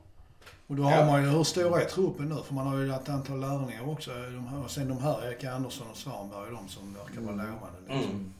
[0.68, 2.36] Och då har man ju, hur stor är truppen nu?
[2.44, 4.12] För man har ju ett antal lärlingar också.
[4.14, 7.46] De här, och sen de här, Erik Andersson och Svanberg, de som verkar vara Mm.
[7.46, 7.80] lovande.
[7.88, 8.12] Liksom.
[8.12, 8.34] Mm.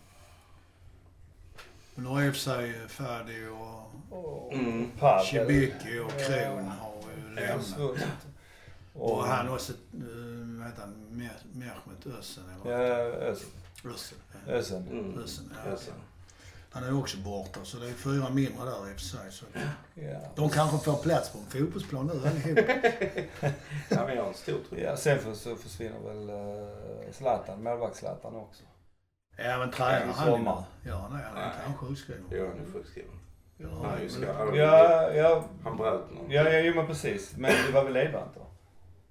[1.96, 4.90] Men nu har i och för sig Fadi och Mm.
[5.32, 8.00] Cibicki och Kron har ju Ja, lämnat.
[8.94, 10.94] Och han också, uh, vad heter han,
[11.54, 12.72] Mehmet Özen eller?
[12.72, 12.88] Ja.
[13.06, 13.50] Özen.
[14.46, 14.52] ja.
[14.52, 14.78] Özil.
[14.92, 15.20] Mm.
[15.20, 15.72] Özen, ja.
[15.72, 15.94] Ösen.
[16.76, 19.32] Han är också borta så det är fyra mindre där i och för sig.
[19.32, 19.46] Så
[19.94, 20.20] Ja.
[20.36, 22.60] de kanske får plats på en fotbollsplan nu allihop.
[23.90, 24.80] Ja, men jag har en stor trupp.
[24.84, 28.64] Ja, sen för, så försvinner väl uh, Zlatan, målvakts-Zlatan också.
[29.38, 30.64] Ja men tränar han sommar.
[30.84, 31.52] Ja är han är Nej.
[31.66, 32.24] kanske sjukskriven.
[32.32, 33.12] Jo, han är sjukskriven.
[33.58, 33.68] Ja,
[34.38, 34.56] Han.
[34.56, 36.32] Ja, ja, Han bröt någon.
[36.32, 37.34] ja, ja, jo men precis.
[37.38, 38.46] Men det var väl ledband då?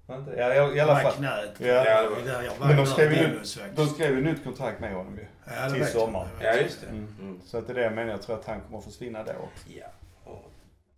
[0.09, 0.31] Inte?
[0.37, 1.11] Ja, i, i alla fall.
[1.11, 1.51] knät.
[1.59, 1.65] Ja.
[1.67, 3.39] Ja, det var- jag var Men de ju skrev ju.
[3.75, 5.25] De skrev ju nytt kontrakt med honom ju.
[5.45, 6.27] Ja, det till vet jag, sommar.
[6.31, 6.63] det vet Ja, jag.
[6.63, 6.87] just det.
[6.87, 7.15] Mm.
[7.21, 7.41] Mm.
[7.45, 8.11] Så att det är det jag menar.
[8.11, 9.31] Jag tror att han kommer att försvinna då.
[9.67, 9.85] Ja.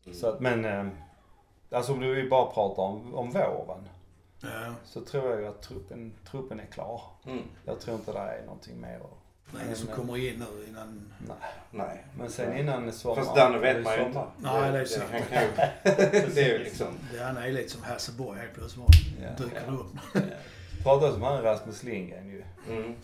[0.05, 0.17] Mm.
[0.17, 0.87] Så att, men, eh,
[1.71, 3.89] alltså om du bara pratar om, om våren.
[4.41, 7.01] Ja, Så tror jag ju att truppen, truppen är klar.
[7.25, 7.43] Mm.
[7.65, 8.99] Jag tror inte det är någonting mer.
[8.99, 9.05] det
[9.63, 11.13] ingen som kommer in nu innan...
[11.27, 11.37] Nej.
[11.71, 12.03] Nej.
[12.17, 13.15] Men sen innan sommar.
[13.15, 14.23] Fast Danne vet det är man ju inte.
[14.37, 15.11] Nej, det är sant.
[16.35, 16.87] Det är ju liksom...
[17.13, 18.85] Det han är lite som Helsingborg helt plötsligt.
[19.21, 19.43] Ja.
[19.45, 19.73] Dyker Ja.
[19.73, 20.23] upp.
[20.83, 22.43] Pratade som han Rasmus Lindgren ju.
[22.69, 22.95] Mm.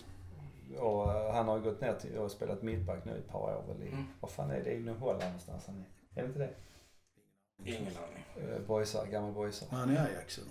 [0.80, 3.40] Och eh, han har ju gått ner till och spelat mittback nu i ett par
[3.40, 4.06] år väl i, Mm.
[4.20, 6.20] vad fan är det, i Holland någonstans han är?
[6.20, 6.50] Är det inte det?
[7.66, 8.50] Ingen aning.
[8.50, 9.68] Uh, boysar, gammal boysar.
[9.72, 10.50] Han är Ajax eller?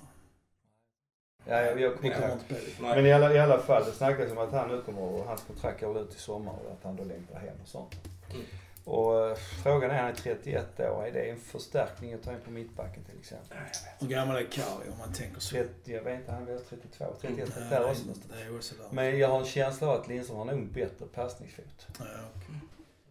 [1.45, 2.75] Ja, jag, jag Det kommer inte bli.
[2.81, 2.97] Nej.
[2.97, 5.43] Men i alla, i alla fall, det snackas om att han nu kommer och hans
[5.43, 7.95] kontrakt går ut i sommar och att han då längtar hem och sånt.
[8.31, 8.43] Mm.
[8.85, 12.41] Och eh, frågan är, han är 31 år, är det en förstärkning att ta in
[12.45, 13.57] på mittbacken till exempel?
[13.57, 13.95] Nej.
[14.01, 15.55] Hur gammal är Kari om man tänker så?
[15.55, 18.75] 30, jag vet inte, han är väl 32, 31, Ja, där också det är också.
[18.91, 21.87] Men jag har en känsla av att Lindström har nog en bättre passningsfot.
[21.99, 22.05] Ja,
[22.37, 22.57] okej.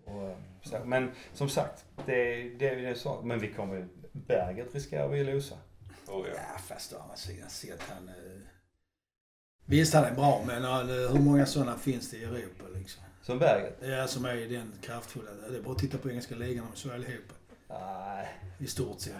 [0.06, 3.22] Och, eh, så, men som sagt, det, det är ju så.
[3.22, 5.56] Men vi kommer ju, Berget riskerar vi ju losa.
[6.12, 6.34] Oh, ja.
[6.36, 8.10] Ja, fast å andra sidan sett han...
[8.10, 8.42] eh,
[9.66, 13.04] Visst han är bra men eh, hur många sådana finns det i Europa liksom?
[13.22, 13.78] Som Berget?
[13.82, 15.32] Ja, som är den kraftfulla.
[15.50, 17.34] Det är bara att titta på engelska ligan, de är så allihopa.
[17.70, 18.28] Nej.
[18.60, 19.14] I stort sett.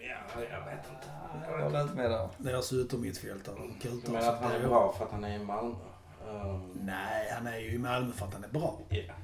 [0.00, 1.08] Ja, jag vet inte.
[1.50, 2.28] Jag håller inte med där.
[2.38, 3.54] Deras yttermittfältare.
[3.54, 5.74] De Du kutar menar att han är bra för att han är i Malmö?
[6.28, 8.78] Um, Nej, han är ju i Malmö för att han är bra.
[8.88, 9.14] ja,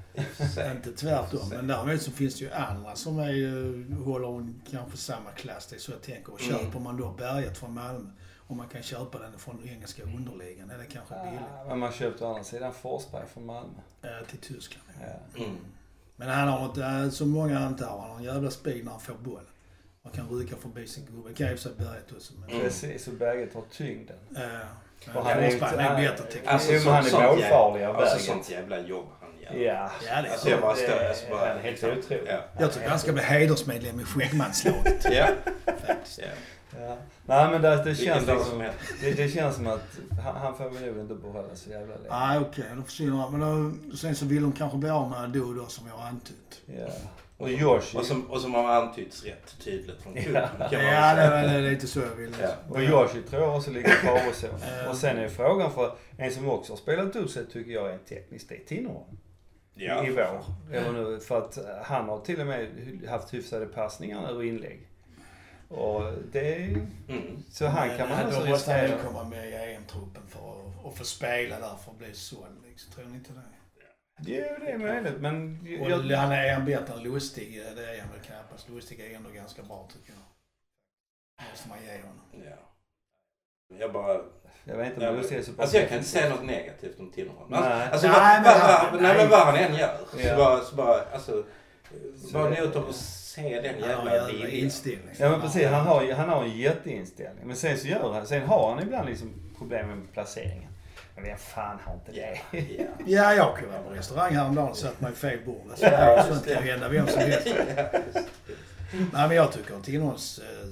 [0.76, 1.48] Inte tvärtom.
[1.48, 5.66] Men däremot så finns det ju andra som är, håller en, kanske samma klass.
[5.66, 6.32] Det är så jag tänker.
[6.32, 6.58] Och Mm.
[6.58, 10.78] köper man då Berget från Malmö och man kan köpa den från engelska underligan är
[10.78, 11.40] det kanske billigt.
[11.58, 13.78] Ja, Men man köpte å andra sidan Forsberg från Malmö.
[14.02, 14.86] Eh, till Tyskland.
[15.00, 15.44] Ja.
[15.44, 15.56] Mm.
[16.16, 19.00] Men han har inte, eh, som många antar, han har en jävla speed när han
[19.00, 19.40] får boll.
[20.02, 21.28] Man kan rycka förbi sin gubbe.
[21.28, 22.32] Det kan ju sig Berget också.
[22.40, 22.62] Men, Mm.
[22.62, 24.16] Precis, och Berget har tyngden.
[24.36, 24.42] eh,
[25.06, 26.46] men Och han är det är han- bättre teknik.
[26.46, 29.21] Alltså, han är målfarlig av Alltså sånt jävla jobb han.
[29.50, 29.90] Ja.
[30.08, 32.22] Ja, det är Alltså jag bara Det Jag så bara, helt otrolig.
[32.26, 32.40] Ja.
[32.58, 35.04] Jag tycker han ska bli hedersmedlem i Skäggmanslaget.
[35.12, 35.28] Ja.
[35.86, 36.18] faktiskt.
[36.18, 36.28] ja.
[36.80, 36.96] Ja.
[37.26, 38.68] Nej men det, det känns dag liksom, som
[39.00, 42.08] det, det känns som att han, han får väl nog inte behålla så jävla länge.
[42.10, 42.64] Nej, okej.
[42.76, 43.38] Då försvinner han.
[43.38, 43.40] Men
[43.90, 46.60] då, sen så vill de kanske bli av med Ado då, som jag har antytt.
[46.66, 46.86] Ja.
[47.38, 47.98] Och Yoshi.
[47.98, 50.48] Och som, och som har antytts rätt tydligt från klubben.
[50.58, 50.68] Ja.
[50.68, 52.36] kan man väl Ja, det väl lite så jag vill.
[52.42, 52.48] Ja.
[52.68, 54.60] Och Yoshi tror jag också ligger i farozonen.
[54.80, 54.90] Eh.
[54.90, 57.98] Och sen är frågan för en som också har spelat upp sig tycker jag är
[57.98, 59.18] tekniskt, det är Tinnerholm.
[59.74, 60.44] Ja, I vår.
[60.72, 62.68] Eller nu, för att han har till och med
[63.08, 64.88] haft hyfsade passningar och inlägg.
[65.68, 66.54] Och det
[67.08, 67.42] Mm.
[67.50, 70.38] så han kan man Men alltså Då måste han ju komma med i EM-truppen för
[70.38, 72.62] att, att få spela där för att bli såld.
[72.68, 72.92] Liksom.
[72.92, 73.40] Tror ni inte det?
[74.18, 77.62] Jo, det är möjligt men Och jag, han är han bättre än Lustig.
[77.76, 78.68] Det är han väl knappast.
[78.68, 80.22] Lustig är ändå ganska bra tycker jag.
[81.38, 82.50] Det måste man ge honom.
[82.50, 82.71] Ja.
[83.80, 84.20] Jag bara...
[84.64, 87.00] jag vet inte Ja, om du ser så Alltså jag kan inte säga något negativt
[87.00, 87.54] om Tinnerholm.
[87.54, 87.88] Alltså, Nej.
[87.92, 90.28] alltså Nej, vad, men han- vad, nej, men vad han än gör Ja.
[90.30, 91.44] så bara, så bara alltså,
[92.26, 94.50] Så bara njut av att se den Han har jävla jävla viljan.
[94.50, 95.14] inställning.
[95.18, 97.46] Ja men precis, han har, han har en jätteinställning.
[97.46, 100.68] Men sen så gör han, sen har han ibland liksom problem med placeringen.
[101.14, 102.40] Men vem fan har inte det?
[102.78, 102.84] Ja.
[103.06, 105.62] Ja, jag kunde vara på restaurang häromdagen och satt mig i fel bord.
[105.76, 107.46] Så det just sånt kan hända vem som helst.
[109.12, 110.68] Nej, men jag tycker att Tinnerholms, eh,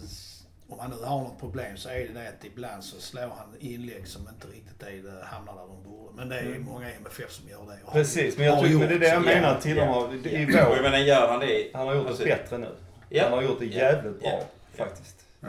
[0.73, 3.55] om han nu har något problem så är det det att ibland så slår han
[3.61, 6.17] inlägg som inte riktigt är det, hamnar där de borde.
[6.17, 6.63] Men det är Mm.
[6.63, 7.93] många MFF som gör det.
[7.93, 9.55] Precis, men jag har tycker, gjort men det är det jag menar.
[9.55, 10.83] Ja, Till ja, med i vår.
[10.83, 12.69] menar gör han det Han har gjort alltså, det bättre nu.
[13.09, 13.23] Ja.
[13.25, 13.73] Han har gjort det Ja.
[13.79, 14.41] jävligt bra Ja.
[14.77, 14.85] Ja.
[14.85, 15.17] faktiskt.
[15.41, 15.49] Ja,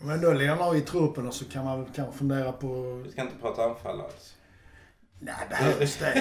[0.00, 2.92] Men då lämnar vi truppen och så kan man väl kanske fundera på...
[3.04, 4.34] Vi ska inte prata anfall alls.
[5.18, 6.14] Nej, behövs det?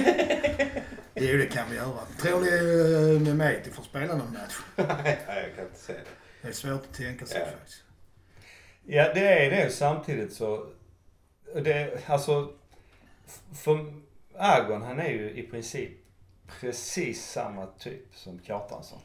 [1.15, 1.87] Jo, det kan vi göra.
[2.21, 4.55] Tror ni eh, Mehmeti får spela någon match?
[4.75, 6.05] Nej, jag kan inte säga det.
[6.41, 7.45] Det är svårt att tänka sig Ja.
[7.45, 7.83] faktiskt.
[8.91, 9.69] Ja, det är det.
[9.69, 10.65] Samtidigt så...
[11.63, 12.53] Det, alltså...
[13.55, 13.93] För
[14.37, 15.91] Agon, han är ju i princip
[16.59, 18.99] precis samma typ som Kjartansson.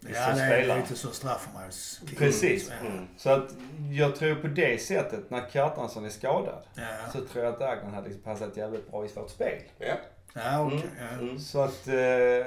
[0.00, 2.00] Ja, det är lite så straffområdes...
[2.18, 2.70] Precis.
[2.80, 2.86] Ja.
[2.86, 3.08] Mm.
[3.16, 3.54] Så att
[3.92, 7.94] jag tror på det sättet, när Kjartansson är skadad, Ja, så tror jag att Agon
[7.94, 9.62] hade liksom passat jävligt bra i vårt spel.
[9.78, 9.94] Ja.
[10.34, 10.78] ja okej.
[10.78, 11.08] Mm.
[11.10, 11.18] ja.
[11.18, 11.38] Mm.
[11.38, 11.88] Så att...
[11.88, 12.46] Eh,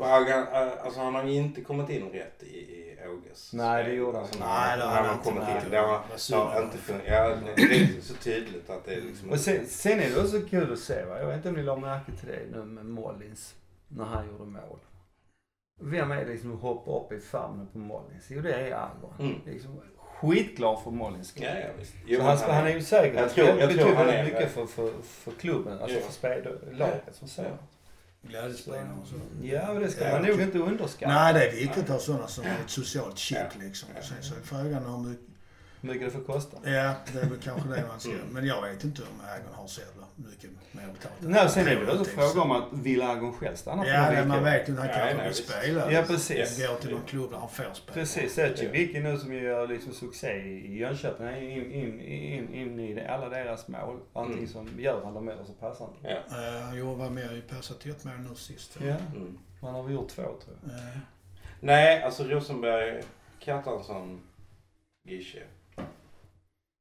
[0.00, 3.92] Agan, äh, alltså han har ju inte kommit in rätt i, i Åges Nej, det
[3.92, 4.46] gjorde han alltså, inte.
[4.46, 5.24] när Nej, det har han han inte.
[5.30, 5.70] kommit in.
[5.70, 7.06] det har, har inte funnits.
[7.08, 9.30] Ja, det är så tydligt att det är liksom...
[9.30, 11.18] och sen, sen är det också kul att se, va?
[11.18, 13.54] jag vet inte om ni la märke till det nu med Mollins,
[13.88, 14.78] när han gjorde mål.
[15.82, 18.26] Vem är det liksom som hoppar upp i famnen på Mollins?
[18.28, 19.14] Jo, det är Agon.
[19.18, 19.40] Mm.
[19.46, 21.42] Liksom, skitglad för Mollins skull.
[21.44, 21.94] Ja, ja visst.
[22.16, 24.92] Så han, han är ju säkert jag tror- jag tror han är mycket för, för,
[25.02, 26.02] för klubben, alltså Ja.
[26.06, 27.42] för spel, laget som så.
[28.22, 28.28] Ja.
[28.28, 29.14] Glädjespelare och så.
[29.42, 31.14] Ja, men det ska man nog inte underskatta.
[31.14, 33.38] Nej, det är viktigt att ha sådana som har ett socialt Ja.
[33.60, 33.88] liksom.
[34.02, 35.26] Sen så är frågan hur mycket...
[35.80, 36.56] Mycket det får kosta.
[36.64, 38.10] Ja, det är väl kanske det man ska...
[38.30, 41.14] Men jag vet inte om Agon har så jävla mycket mer betalt.
[41.20, 43.82] Nej, sen är det väl Jag också inte fråga om att vill Agon själv stanna
[43.82, 44.82] på Ja, de men man vet ju inte.
[44.82, 45.92] Han Ja, kanske nej, vill spela.
[45.92, 46.66] Ja, precis.
[46.68, 47.94] Gå till någon klubb där han får spela.
[47.94, 52.54] Precis, Ecevicki nu som ju gör liksom succé i Jönköping, han är in, in, in,
[52.54, 54.00] in i det- alla deras mål.
[54.12, 54.50] Antingen Mm.
[54.52, 56.20] som gör han dem eller så passar han dem.
[56.30, 56.36] Ja.
[56.58, 58.76] Uh, han gjorde var med i passat ett mål nu sist.
[58.80, 59.38] Ja, Mm.
[59.62, 60.70] man har väl gjort två tror jag.
[60.74, 60.98] Eh,
[61.60, 63.02] Nej, alltså Rosenberg,
[63.38, 64.20] Kjartansson,
[65.08, 65.42] Gische.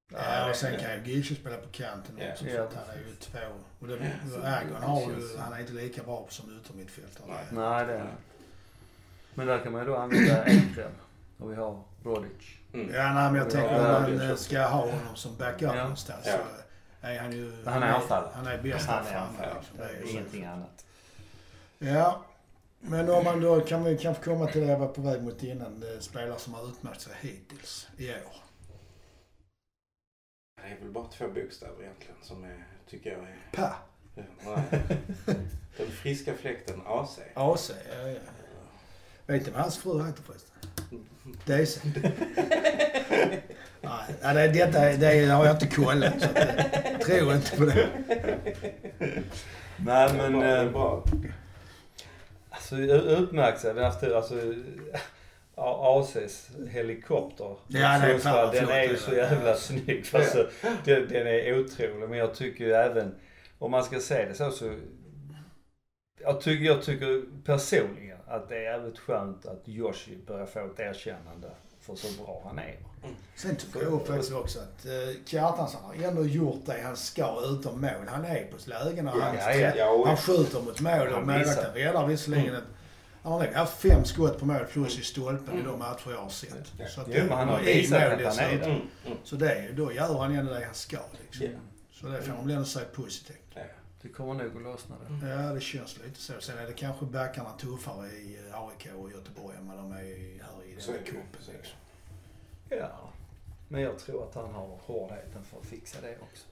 [0.10, 2.32] Ja, och sen kan ju Gische spela på kanten Ja.
[2.32, 3.38] också att han är ju två.
[3.80, 7.26] Och det, Ja, så- Agon har ju, han är inte lika bra som yttermittfältare.
[7.28, 7.46] Nej.
[7.52, 8.08] Nej, det är det.
[9.34, 10.92] Men där kan man ju då använda Ekrem.
[11.40, 12.32] Och vi har Rodic.
[12.74, 12.94] Mm.
[12.96, 15.74] Ja, nej, men jag tänker om man eh, ska ha honom som backup Ja.
[15.84, 16.32] någonstans Ja.
[17.02, 17.64] så är han ju...
[17.66, 18.30] Han är anfallare.
[18.34, 19.26] Han är bäst Han är framme.
[19.28, 19.92] anfallare.
[20.00, 20.10] liksom.
[20.10, 20.86] Ingenting annat.
[21.80, 22.26] Ja.
[22.82, 25.44] Men om man då kan vi kanske komma till det jag var på väg mot
[25.44, 25.84] innan.
[25.84, 28.18] Är spelare som har utmärkt sig hittills i år.
[30.70, 33.38] Det är väl bara två bokstäver egentligen som är, tycker jag är...
[33.52, 33.76] Pa.
[34.16, 34.64] Nej.
[35.78, 37.20] Den friska fläkten AC.
[37.34, 37.72] AC.
[37.92, 38.20] Ja, ja.
[39.26, 40.56] Vet du vad hans fru heter förresten?
[41.46, 41.82] DC.
[44.22, 46.22] Nej, det, detta det har jag inte kollat.
[46.22, 46.28] Så
[46.84, 47.90] jag tror inte på det.
[49.78, 50.40] Nej men...
[50.40, 51.06] Det är eh, bra.
[52.50, 53.84] Alltså utmärkt sig.
[53.84, 54.36] Alltså,
[55.60, 57.56] ACs helikopter.
[57.68, 60.06] Ja, det är fan Den är ju så jävla snygg.
[60.14, 60.50] Alltså,
[60.86, 62.10] den, den är otrolig.
[62.10, 63.16] Men jag tycker ju även,
[63.60, 64.74] om man ska säga det så, så
[66.22, 70.80] jag tycker, jag tycker personligen att det är jävligt skönt att Yoshi börjar få ett
[70.80, 71.50] erkännande
[71.82, 72.76] för så bra han är.
[73.36, 77.82] Sen tycker jag faktiskt också att uh, Kjartansson har ändå gjort det han ska utom
[77.82, 78.08] mål.
[78.08, 79.12] Han är på lägena.
[79.16, 79.76] Ja, han, ja, ja.
[79.76, 82.64] Ja, och- han skjuter mot mål och målvakten räddar visserligen ett
[83.24, 86.30] han har haft fem skott på mål plus i stolpen i de matcher jag har
[86.30, 86.74] sett.
[86.80, 86.88] Ja.
[86.88, 88.70] Så att Jo, det- han har visat mål att han är dessutom.
[88.70, 88.76] det.
[88.76, 89.18] Mm, mm.
[89.24, 91.48] Så det, då gör han ändå det han ska liksom.
[91.92, 93.38] Så det får man väl ändå säga positivt.
[93.56, 93.62] Ja.
[94.02, 95.28] Det kommer nog att lossna det.
[95.30, 96.34] Ja, det känns lite så.
[96.40, 100.42] Sen är det kanske backarna tuffare i AIK och Göteborg än vad de är i-
[100.44, 101.24] här i Så den cupen.
[101.58, 101.78] Liksom.
[102.70, 103.10] Ja.
[103.68, 106.46] Men jag tror att han har hårdheten för att fixa det också.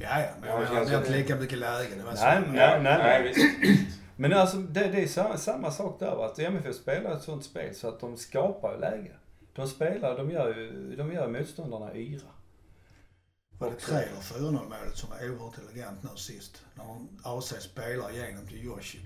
[0.00, 1.94] Ja, ja, men Ja, det han känns har inte lika mycket läge.
[1.96, 2.24] Det var så.
[2.24, 2.98] Nej, nej, nej.
[2.98, 3.90] Nej, visst.
[4.16, 6.26] Men alltså det, det är samma, samma sak där va.
[6.26, 9.12] Att MFF spelar ett sånt spel så att de skapar ju läge.
[9.52, 12.30] De spelar, de gör ju, de gör motståndarna yra.
[13.58, 16.62] Var det 3 eller 4-0 målet som var oerhört elegant nu sist?
[16.74, 16.84] När
[17.22, 18.98] AC spelar igenom till Yoshi.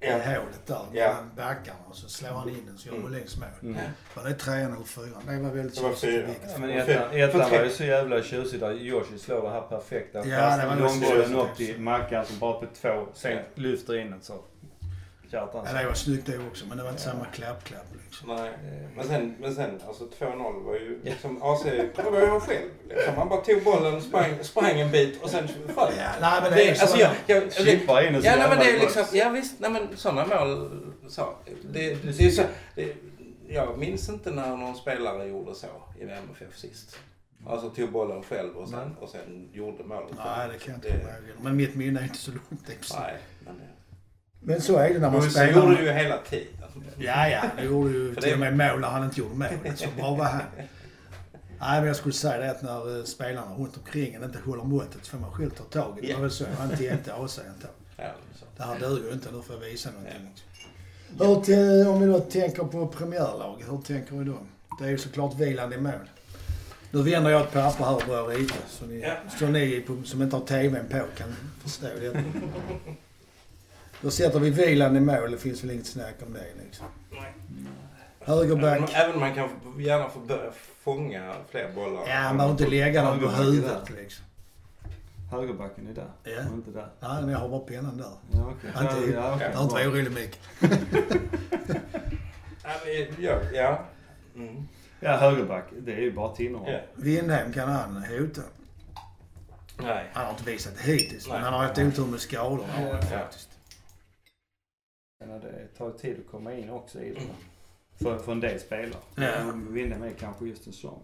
[0.00, 0.12] I Ja.
[0.12, 1.06] hålet där Ja.
[1.08, 3.10] mellan backarna och så slår han in den så gör Mm.
[3.10, 3.48] Molins mål.
[3.62, 3.76] Mm.
[4.14, 5.04] Var det 3 eller 4?
[5.26, 6.28] Det var väldigt tjusigt.
[6.52, 10.18] Ja, men ettan, var ju så jävla tjusig där Yoshi slår det här perfekta.
[10.26, 13.38] Ja, det var långbollen upp till Mackan som bara på två, sen Ja.
[13.54, 14.34] lyfter in den så.
[15.30, 15.66] Kjartan.
[15.66, 18.28] Ja, det var snyggt det också, men det var inte samma klapp-klapp liksom.
[18.28, 18.52] Nej.
[18.96, 21.62] Men sen, men sen alltså 2-0 var ju liksom AC,
[21.96, 22.70] det var ju han själv.
[22.88, 23.14] Liksom.
[23.14, 25.92] Han bara tog bollen, sprang, sprang en bit och sen föll.
[25.98, 26.82] Ja, nej, men det, Det, är så.
[26.82, 29.28] alltså jag, jag, det, Chippar in och så Ja, nej, men det är liksom, ja
[29.28, 30.70] visst, nej men sådana mål,
[31.08, 31.34] så.
[31.72, 32.42] Det, det, är så,
[32.74, 32.96] det,
[33.48, 35.66] jag minns inte när någon spelare gjorde så
[36.00, 36.98] i MFF sist.
[37.46, 40.10] Alltså tog bollen själv och sen, och sen gjorde målet.
[40.16, 41.42] Nej, det kan jag inte komma ihåg.
[41.42, 43.00] Men mitt minne är inte så långt efter.
[43.00, 43.60] Nej, men,
[44.40, 45.52] Men så är det när man men så spelar.
[45.62, 46.46] gjorde du ju hela tiden.
[46.98, 47.42] Ja, ja.
[47.56, 49.78] Det gjorde ju till och med mål när han inte gjorde målet.
[49.78, 50.42] Så bra var han.
[51.60, 54.64] Nej, men jag skulle säga det att när eh, spelarna runt omkring en inte håller
[54.64, 56.06] måttet så får man själv ta tag i det.
[56.06, 57.66] Det var väl så han tänkte AC inte.
[57.96, 58.44] Ja, så.
[58.56, 60.32] Det här duger ju inte, nu får jag visa någonting.
[61.18, 64.38] Hur, till- om vi då tänker på premiärlaget, hur tänker vi då?
[64.78, 65.92] Det är ju såklart vilande i mål.
[66.90, 69.12] Nu vänder jag ett papper här och börjar rita så ni, Ja.
[69.38, 72.22] så ni som inte har TVn på kan förstå det.
[74.02, 76.86] Då sätter vi vilande i mål, det finns väl inget snack om det liksom.
[77.10, 77.32] Nej.
[78.20, 78.90] Högerback.
[78.94, 80.50] Även, om man kan gärna få börja
[80.82, 82.08] fånga fler bollar.
[82.08, 84.24] Ja, man behöver inte lägga dem på är huvudet liksom.
[85.30, 86.10] Högerbacken är där.
[86.24, 86.48] Ja.
[86.50, 86.88] Och inte där.
[87.00, 88.06] Nej, men jag har bara pennan där.
[88.32, 88.50] Ja.
[88.50, 89.48] Inte- ja, okej.
[89.52, 90.40] Jag har inte varit orolig Mick.
[92.64, 93.84] Ja, men, ja, ja.
[94.34, 94.68] Mm.
[95.00, 95.64] Ja, högerback.
[95.80, 96.72] Det är ju bara Tinnerholm.
[96.72, 96.78] ja.
[96.94, 98.40] Windhem kan han hota.
[99.78, 100.10] Nej.
[100.12, 101.44] Han har inte visat det hittills, men Nej.
[101.44, 102.64] han har haft otur med skador.
[102.72, 103.18] har han Ja.
[103.18, 103.48] faktiskt.
[105.28, 107.20] Men det tar ju tid att komma in också i det.
[108.04, 109.00] För, för en del spelare.
[109.14, 109.52] Ja.
[109.70, 111.00] Windham är kanske just en sån.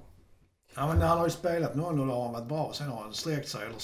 [0.74, 2.70] Ja, men han har ju spelat någon och då har han varit bra.
[2.74, 3.76] Sen har han sträckt sig eller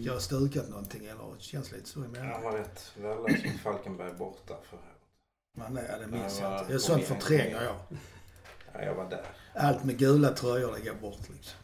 [0.00, 2.42] just stukat någonting eller känns lite så Han emellan.
[2.42, 4.78] var rätt väl som Falkenberg borta för
[5.56, 6.78] Men nej, det minns Ja, jag inte.
[6.78, 7.74] Sånt förtränger jag.
[8.72, 9.24] Ja, jag var där.
[9.54, 11.58] Allt med gula tröjor det går bort liksom.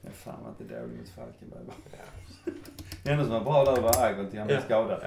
[0.00, 1.60] Men fan var inte dålig mot Falkenberg?
[1.66, 2.52] Ja.
[3.02, 4.64] Det enda som var bra där var Agon till han blev Ja.
[4.64, 5.02] skadad.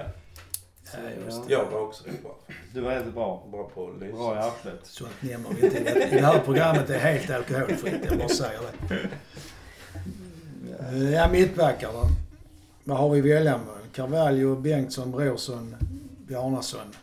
[0.93, 1.31] Ja.
[1.31, 1.43] Så.
[1.47, 2.35] Jag var också rätt bra.
[2.73, 3.47] Du var helt bra.
[3.51, 4.17] Bra på att lysa.
[4.17, 4.79] Bra i arslet.
[4.83, 5.79] Sånt nämner vi inte.
[6.09, 8.05] det- här programmet är helt alkoholfritt.
[8.09, 9.09] Jag bara säger det.
[11.11, 12.07] Ja, mittbackar då.
[12.83, 13.93] Vad har vi att välja med?
[13.93, 15.75] Carvalho, Bengtsson, Brorsson,
[16.27, 16.95] Bjarnason.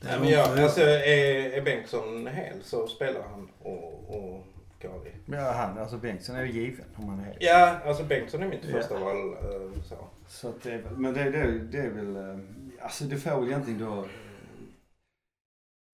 [0.00, 4.10] Det är Ja, de men jag, alltså, är, är Bengtsson hel så spelar han och,
[4.16, 4.46] och
[4.80, 5.10] Gavi.
[5.26, 7.36] Ja, han, alltså Bengtsson är ju given om han är.
[7.40, 8.70] Ja, alltså Bengtsson är mitt Ja.
[8.72, 9.32] första val.
[9.32, 9.96] eh, Så.
[10.26, 12.38] Så att det, men det, det, det är väl, eh,
[12.80, 14.06] alltså det får väl egentligen då, eh,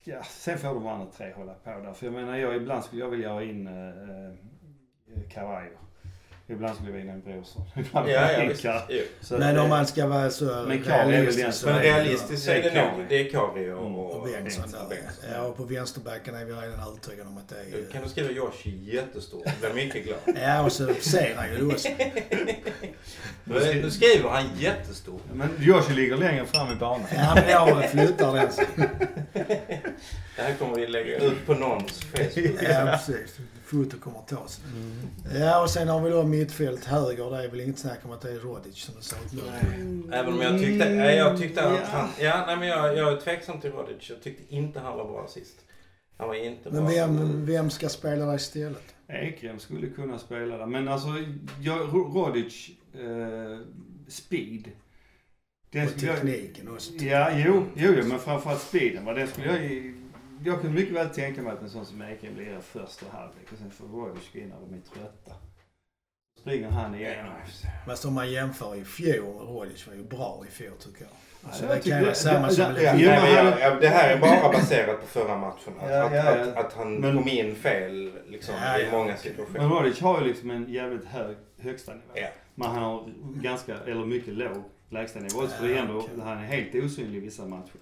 [0.05, 1.93] ja sen får de andra tre hålla på där.
[1.93, 5.77] För jag menar jag, ibland skulle jag vilja ha in eh, eh, Carvalho.
[6.49, 7.63] Ibland skulle vilja ha in Brorsson.
[7.77, 8.63] Ibland Ja, ja visst.
[9.21, 10.53] Så Men det- om man ska vara så Men
[11.53, 13.95] som- Men det- realistiskt så är det Det är nog, det är Kari och, Mm.
[13.95, 14.65] och, Bengtsson.
[15.33, 17.93] Ja, och på vänsterbacken är vi redan övertygade om att det är...
[17.93, 19.43] Kan du skriva Joshi jättestort?
[19.63, 20.19] Jag blir mycket glad.
[20.43, 21.89] Ja, och så ser han ju också.
[23.45, 25.23] Nu skriver han jättestort.
[25.33, 27.07] Men Joshi ligger längre fram i banan.
[27.17, 28.49] Ja, men jag flyttar den.
[30.37, 32.63] Det här kommer vi lägga ut på någons Facebook.
[32.63, 33.37] Ja, precis.
[33.67, 34.61] Foto kommer att tas.
[35.35, 37.31] Ja, och sen har vi då mittfält höger.
[37.31, 40.13] Det är väl inget snack om att det är Rodic som ser ut nu.
[40.13, 43.17] Även om jag tyckte, nej, jag tyckte att han, ja nej men jag, jag är
[43.21, 44.11] tveksam till Rodic.
[44.11, 45.57] Jag tyckte inte han var bra sist.
[46.17, 46.81] Han var inte bra.
[46.81, 48.95] Men vem, vem ska spela där istället?
[49.09, 50.67] Ekrem skulle kunna spela där.
[50.67, 51.09] Men alltså,
[51.61, 53.59] jag, Ro- Rodic, eh,
[54.09, 54.71] speed.
[55.71, 56.93] Den Och skulle jag- tekniken också.
[56.93, 59.05] Ja, jo, jo, jo, men framförallt speeden.
[59.05, 59.13] Va?
[59.13, 59.95] Den skulle jag
[60.47, 63.59] jag kan mycket väl tänka mig att en sån som Ekrem lirar första halvlek och
[63.59, 65.33] sen får Rodic gå in när de är trötta.
[66.41, 67.33] Springer han igenom.
[67.87, 71.55] Fast om man jämför i fjol, Rodic var ju bra i fjol tycker jag.
[71.55, 74.53] Så jag det kan vara samma som Ja, men men jag, det här är bara
[74.53, 75.73] baserat på förra matchen.
[75.81, 76.43] Att, Ja, att, ja, ja.
[76.43, 78.91] att, att han Men- kom in fel liksom, Ja, i ja.
[78.93, 79.69] många Men situationer.
[79.69, 82.05] Rodic har ju liksom en jävligt hög högsta nivå.
[82.15, 82.29] Ja.
[82.55, 83.05] Men han har
[83.35, 85.47] ganska, eller mycket låg lägstanivå.
[85.47, 86.15] Så det är ändå, okej.
[86.25, 87.81] han är helt osynlig i vissa matcher.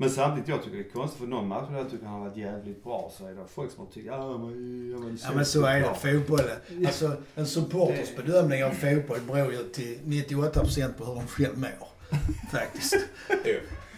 [0.00, 2.28] Men samtidigt, jag tycker det är konstigt för någon match där jag tycker han har
[2.28, 5.32] varit jävligt bra så är det folk som har tyckt ja men, ja, men, Ja
[5.34, 5.94] men så är det.
[5.94, 6.56] Fotbollen.
[6.86, 11.88] Alltså en supporters bedömning av fotboll beror ju till 98% på hur de själv mår.
[12.52, 12.96] Faktiskt.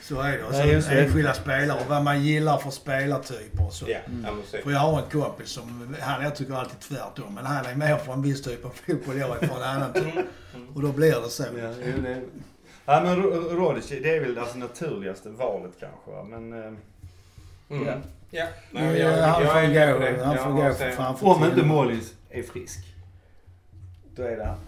[0.02, 0.44] Så är det.
[0.44, 1.00] Och det.
[1.00, 3.84] enskilda spelare och vad man gillar för spelartyper och så.
[3.84, 3.90] Så
[4.58, 7.74] är För jag har en kompis som, han jag tycker alltid tvärtom, men han är
[7.74, 10.24] mer för en viss typ av fotboll, jag är för en annan typ.
[10.74, 11.44] Och då blir det så.
[11.58, 11.72] Ja,
[12.86, 16.24] ja men Ro- Rodic, det är väl det alltså naturligaste valet kanske va?
[16.24, 16.72] Men eh,
[17.70, 17.86] Mm.
[17.86, 17.94] Ja.
[18.30, 18.46] Ja.
[18.70, 20.24] Nej, jag, han jag får gå, det.
[20.24, 21.62] han Jag får gå framför om inte.
[21.62, 22.78] Mollins är frisk.
[24.16, 24.58] Då är det han.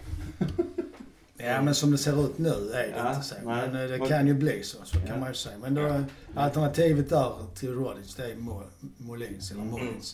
[1.37, 3.35] Ja men som det ser ut nu är det Ja, inte så.
[3.43, 3.69] nej.
[3.71, 5.07] Men eh, det kan ju bli så, så Ja.
[5.07, 5.55] kan man ju säga.
[5.61, 6.03] Men då,
[6.35, 8.63] alternativet där till Rodic det är Mo-
[8.97, 9.71] Molins eller Mm.
[9.73, 10.13] Molins.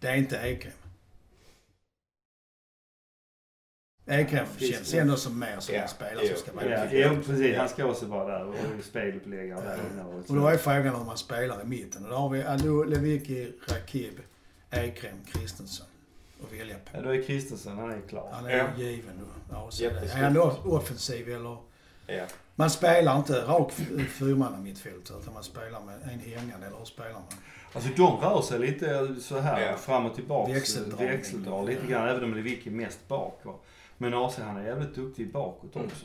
[0.00, 0.72] Det är inte Ekrem.
[4.10, 7.22] Ekrem Ja, känns ändå som mer som Ja, en spelare som ska vara Ja, jo,
[7.26, 7.56] precis.
[7.56, 10.02] Han ska också vara där och speluppläggare där inne.
[10.04, 12.04] Och, Och då är frågan hur man spelar i mitten.
[12.04, 14.14] Och då har vi Adu, Lewicki, Rakib,
[14.70, 15.86] Ekrem, Kristensson
[16.46, 16.90] att välja på.
[16.96, 18.28] Ja, då är Kristensen, han är klar.
[18.32, 18.66] Han är Ja.
[18.76, 19.54] given då.
[19.54, 21.56] Ja, så är han offensiv eller...
[22.06, 22.24] Ja.
[22.54, 26.84] Man spelar inte rak f- fyrmanna mittfält utan man spelar med en hängande eller hur
[26.84, 27.22] spelar man?
[27.72, 29.76] Alltså de rör sig lite så här Ja.
[29.76, 30.52] fram och tillbaks.
[30.52, 31.08] Växeldragning.
[31.08, 32.08] Växeldrar lite grann.
[32.08, 33.40] Även om Lewicki är mest bak.
[33.42, 33.54] va.
[34.02, 35.86] Men AC han är jävligt duktig bakåt Mm.
[35.86, 36.04] också.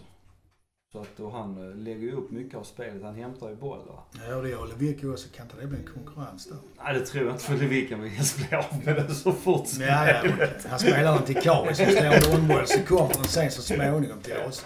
[0.92, 3.04] Så att då han eh, lägger ju upp mycket av spelet.
[3.04, 4.04] Han hämtar ju boll va.
[4.30, 5.28] Ja, och det gör Lewicki också.
[5.36, 6.58] Kan inte det bli en konkurrens där?
[6.84, 9.68] Nej det tror jag inte för Lewicki vill helst bli av med den så fort
[9.68, 10.32] som Ja, ja.
[10.70, 14.38] Han spelar den till Kari som slår långboll så kommer den sen så småningom till
[14.48, 14.66] oss.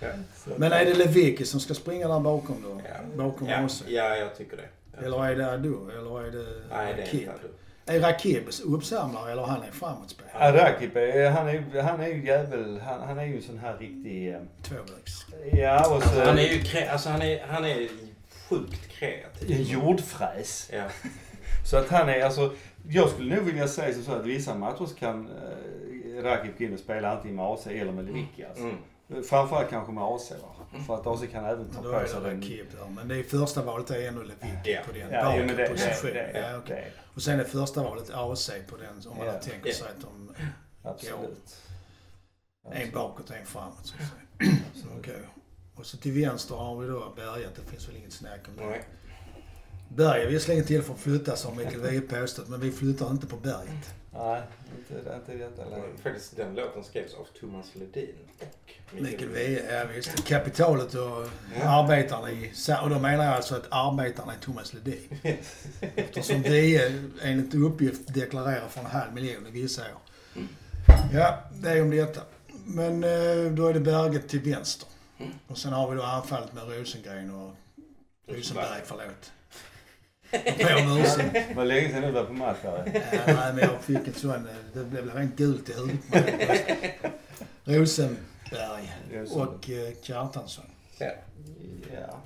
[0.00, 0.08] Ja.
[0.56, 2.80] Men är det Lewicki som ska springa där bakom då?
[2.84, 3.16] Ja.
[3.24, 3.64] Bakom Ja.
[3.64, 3.84] oss?
[3.88, 4.68] ja, jag tycker det.
[5.06, 5.74] Eller är det Adu?
[5.98, 7.48] Eller är det Nej, det är inte Adu.
[7.86, 10.32] Är Rakib uppsamlare eller han är framåtspelare?
[10.94, 13.76] Ja, är, han är, han är ju jävel, han, han är ju en sån här
[13.78, 14.34] riktig...
[14.34, 15.26] eh, Tvåvägs.
[15.52, 16.08] Ja och så...
[16.08, 17.88] Alltså, han är ju krä- alltså, han är, han är
[18.48, 19.50] sjukt kreativ.
[19.56, 20.70] en jordfräs.
[20.72, 20.84] Ja.
[21.70, 22.52] Så att han är alltså,
[22.88, 26.72] jag skulle nog vilja säga så att vissa matcher så kan eh, Rakip gå in
[26.74, 28.62] och spela antingen med AC eller med Lewicki alltså.
[28.64, 28.76] Mm.
[29.24, 30.78] Framförallt kanske med AC va?
[30.86, 32.36] För att AC kan även ta på är sig det den...
[32.40, 32.66] Rakib.
[32.96, 34.80] Men det är första valet är ändå Lewicki Ja.
[34.86, 36.84] på den Ja, det, det, Ja, det,
[37.20, 39.32] Och sen är första valet AC på den om man Ja.
[39.40, 39.74] tänker Ja.
[39.74, 40.34] sig att de
[40.82, 41.56] absolut.
[42.72, 43.76] en bakåt och en framåt.
[43.86, 44.56] Så att säga.
[44.74, 45.20] Så, okej.
[45.74, 47.50] Och så till vänster har vi då Berget.
[47.56, 48.66] Det finns väl inget snack om det.
[48.66, 48.84] Nej.
[49.88, 53.26] Berg är visserligen till för att flyttas har Mikael Wiehe påstått, men vi flyttar inte
[53.26, 53.94] på berget.
[54.12, 54.42] Nej,
[54.78, 56.00] inte, inte i detta läget.
[56.02, 60.24] Faktiskt den låten skrevs av Thomas Ledin och Mikael Wiehe, ja visst.
[60.24, 61.26] Kapitalet och
[61.64, 62.52] arbetarna i...
[62.82, 65.18] Och då menar jag alltså att arbetarna är Thomas Ledin.
[65.96, 66.92] Eftersom Wiehe
[67.22, 70.00] enligt uppgift deklarerar för en halv miljon i vissa år.
[71.12, 72.20] Ja, det är om detta.
[72.64, 74.88] Men eh, då är det Berget till vänster.
[75.46, 77.54] Och sen har vi då anfallet med Rosengren och
[78.26, 79.32] Rosenberg, förlåt.
[80.30, 81.32] Ber om ursäkt.
[81.48, 83.00] Det var länge sedan du var på match här.
[83.12, 84.30] Ja, nej, men jag fick en sån...
[84.30, 86.00] eh, Det blev rent gult i huvudet.
[87.64, 88.92] Rosenberg
[89.34, 90.64] och eh, Kjartansson.
[90.98, 91.10] Ja.
[91.94, 92.20] Ja.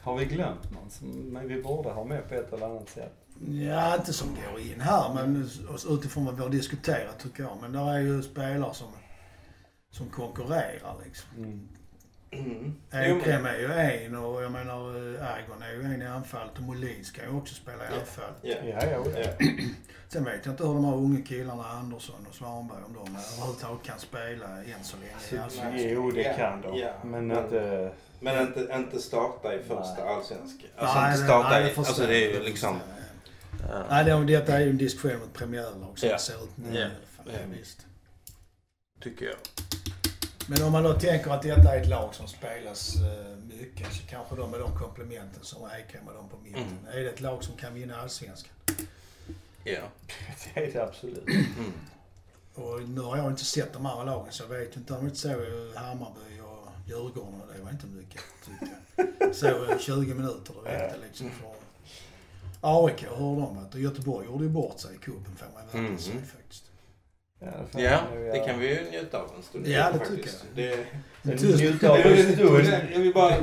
[0.00, 3.12] Har vi glömt någon som vi borde ha med på ett eller annat sätt?
[3.50, 5.48] Ja, inte som går in här, men
[5.88, 7.58] utifrån vad vi har diskuterat tycker jag.
[7.60, 8.88] Men där är ju spelare som,
[9.90, 11.28] som konkurrerar liksom.
[11.36, 11.68] Mm.
[12.32, 12.74] Mm.
[12.90, 13.20] Är ju
[14.06, 17.36] en och jag menar eh, Agon är ju en i anfallet och Molin ska ju
[17.36, 18.00] också spela i Ja.
[18.00, 18.32] anfall.
[18.42, 18.56] Ja.
[18.64, 18.84] Ja,
[19.16, 19.30] ja.
[20.08, 23.82] Sen vet jag inte hur de här unga killarna Andersson och Svanberg om de överhuvudtaget
[23.86, 25.90] kan spela än så länge i Så, allsvenskan.
[25.90, 26.78] jo, det kan de.
[26.78, 26.92] ja.
[27.04, 27.92] Men Men- inte...
[28.22, 30.14] Men inte, inte starta i första Nej.
[30.14, 30.66] allsvenska.
[30.76, 31.78] Alltså Nej, inte det- starta nej, i...
[31.78, 32.78] Alltså det är ju det liksom...
[33.70, 33.82] Ja.
[33.90, 36.14] Nej, det, detta är ju en diskussion om ett premiärlag som Ja.
[36.14, 36.78] det ser ut nu.
[36.78, 36.86] Ja.
[37.16, 37.26] fall.
[37.26, 37.56] Ja, Ja.
[37.58, 37.86] visst.
[39.00, 39.34] Tycker jag.
[40.50, 44.02] Men om man då tänker att detta är ett lag som spelas eh, mycket så
[44.06, 46.62] kanske de med de komplementen som Ekrem och de på mitten.
[46.62, 46.86] Mm.
[46.98, 48.52] Är det ett lag som kan vinna allsvenskan?
[49.64, 49.80] Ja.
[50.54, 51.28] Det är det absolut.
[51.28, 51.72] Mm.
[52.54, 54.94] Och nu har jag inte sett de andra lagen så jag vet inte.
[54.94, 55.38] Inte såg eh,
[55.82, 59.34] Hammarby och Djurgården och det var inte mycket tyckte jag.
[59.36, 61.50] Så 20 minuter det räckte liksom för
[62.60, 63.74] AIK, hur har de varit?
[63.74, 65.98] Och Göteborg gjorde ju bort sig i cupen får man verkligen Mhm.
[65.98, 66.69] säga faktiskt.
[67.40, 68.00] Ja, det, Ja,
[68.32, 70.44] det kan vi ju njuta av en stund Ja, det faktiskt.
[70.54, 70.84] tycker Det,
[71.22, 71.58] Men Tyst.
[71.58, 72.66] Njuta av en stund.
[72.92, 73.34] jag vill bara...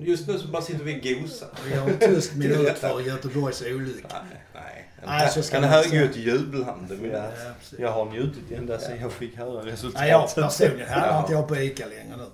[0.00, 1.48] Just nu så bara sitter vi och gosar.
[1.68, 4.08] Vi har en tyst minut för Göteborgs olycka.
[4.30, 4.88] Nej, nej.
[5.02, 6.94] En, Nej, så ska en högljutt jublande.
[7.02, 7.08] Ja.
[7.18, 7.52] Ja.
[7.78, 10.00] Jag har njutit ända sedan jag fick höra resultatet.
[10.00, 11.20] Nej, jag personligen handlar Ja.
[11.20, 12.26] inte jag på ICA längre nu.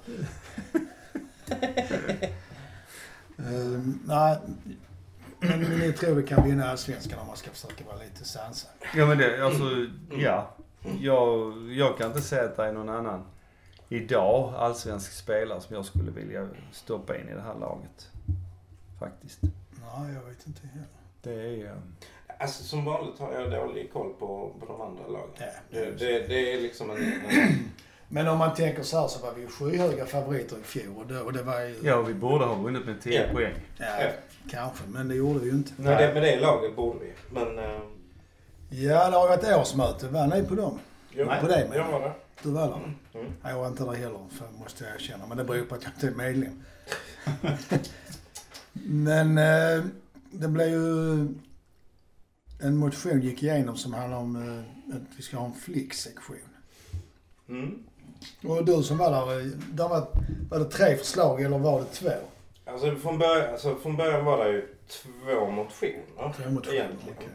[3.38, 4.38] Ehm, nej,
[5.40, 8.70] men ni tror vi kan vinna Allsvenskan om man ska försöka vara lite sansad.
[8.96, 9.64] Ja men det, alltså,
[10.18, 10.56] ja.
[11.00, 13.24] Jag, jag kan inte säga att det är någon annan
[13.88, 18.10] idag allsvensk spelare som jag skulle vilja stoppa in i det här laget.
[19.00, 19.38] Faktiskt.
[19.42, 20.86] Nej, jag vet inte heller.
[21.22, 21.74] Det är...
[22.38, 25.30] Alltså som vanligt har jag dålig koll på, på de andra lagen.
[25.38, 26.96] Ja, Det, det, det är liksom en...
[26.96, 27.70] en
[28.08, 31.06] Men om man tänker så här så var vi ju skyhöga favoriter i fjol och
[31.06, 31.76] det, och det var ju...
[31.82, 33.32] Ja, vi borde ha vunnit med 10 Ja.
[33.34, 33.54] poäng.
[33.78, 33.86] Ja,
[34.50, 35.82] kanske, men det gjorde vi ju inte.
[35.82, 37.12] med, det, med det laget borde vi.
[37.30, 37.58] Men...
[37.58, 37.80] eh,
[38.76, 40.08] Ja, det har varit årsmöte.
[40.08, 40.78] Var ni på dem?
[41.10, 41.78] jo, på dig med.
[41.78, 42.14] Jag var där.
[42.42, 42.94] Du var där?
[43.20, 43.32] Mm.
[43.42, 45.26] Jag var inte där heller, för måste jag erkänna.
[45.26, 46.62] Men det beror på att jag inte är medlem.
[48.72, 49.84] Men eh,
[50.30, 51.28] det blev ju...
[52.62, 56.36] En motion gick igenom som handlar om eh, att vi ska ha en flicksektion.
[57.48, 57.84] Mm.
[58.44, 60.06] Och du som var där, där var,
[60.50, 62.10] var det tre förslag eller var det två?
[62.66, 66.02] Alltså från, början, alltså från början var det ju två motioner.
[66.16, 67.16] Två motioner, Egentligen.
[67.18, 67.28] okej.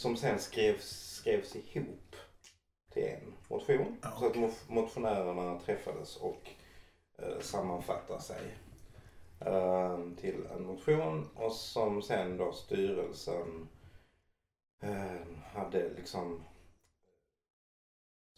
[0.00, 2.16] Som sen skrevs, skrevs ihop
[2.92, 3.96] till en motion.
[4.02, 6.50] Ja, Så att mo- motionärerna träffades och
[7.18, 8.54] eh, sammanfattade sig
[9.40, 13.68] eh, till en motion och som sen då styrelsen
[14.82, 16.42] eh, hade liksom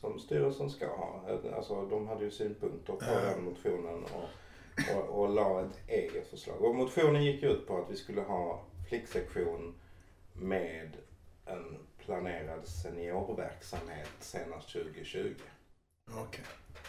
[0.01, 1.29] som styrelsen ska ha.
[1.57, 4.29] Alltså de hade ju synpunkter på den motionen och,
[4.97, 6.63] och, och la ett eget förslag.
[6.63, 9.75] Och motionen gick ut på att vi skulle ha flicksektion
[10.33, 10.97] med
[11.47, 15.35] en planerad seniorverksamhet senast 2020.
[16.15, 16.45] Okej.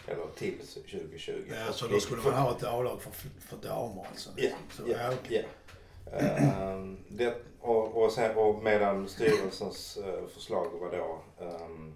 [0.08, 1.32] Eller till 2020.
[1.48, 4.30] Ja, så då skulle man ha ett A-lag för, för damer alltså?
[4.36, 5.46] Ja, okej.
[6.06, 6.18] ja.
[6.18, 11.94] Ehm, det, och, och, sen, och medan styrelsens eh, förslag var då ehm,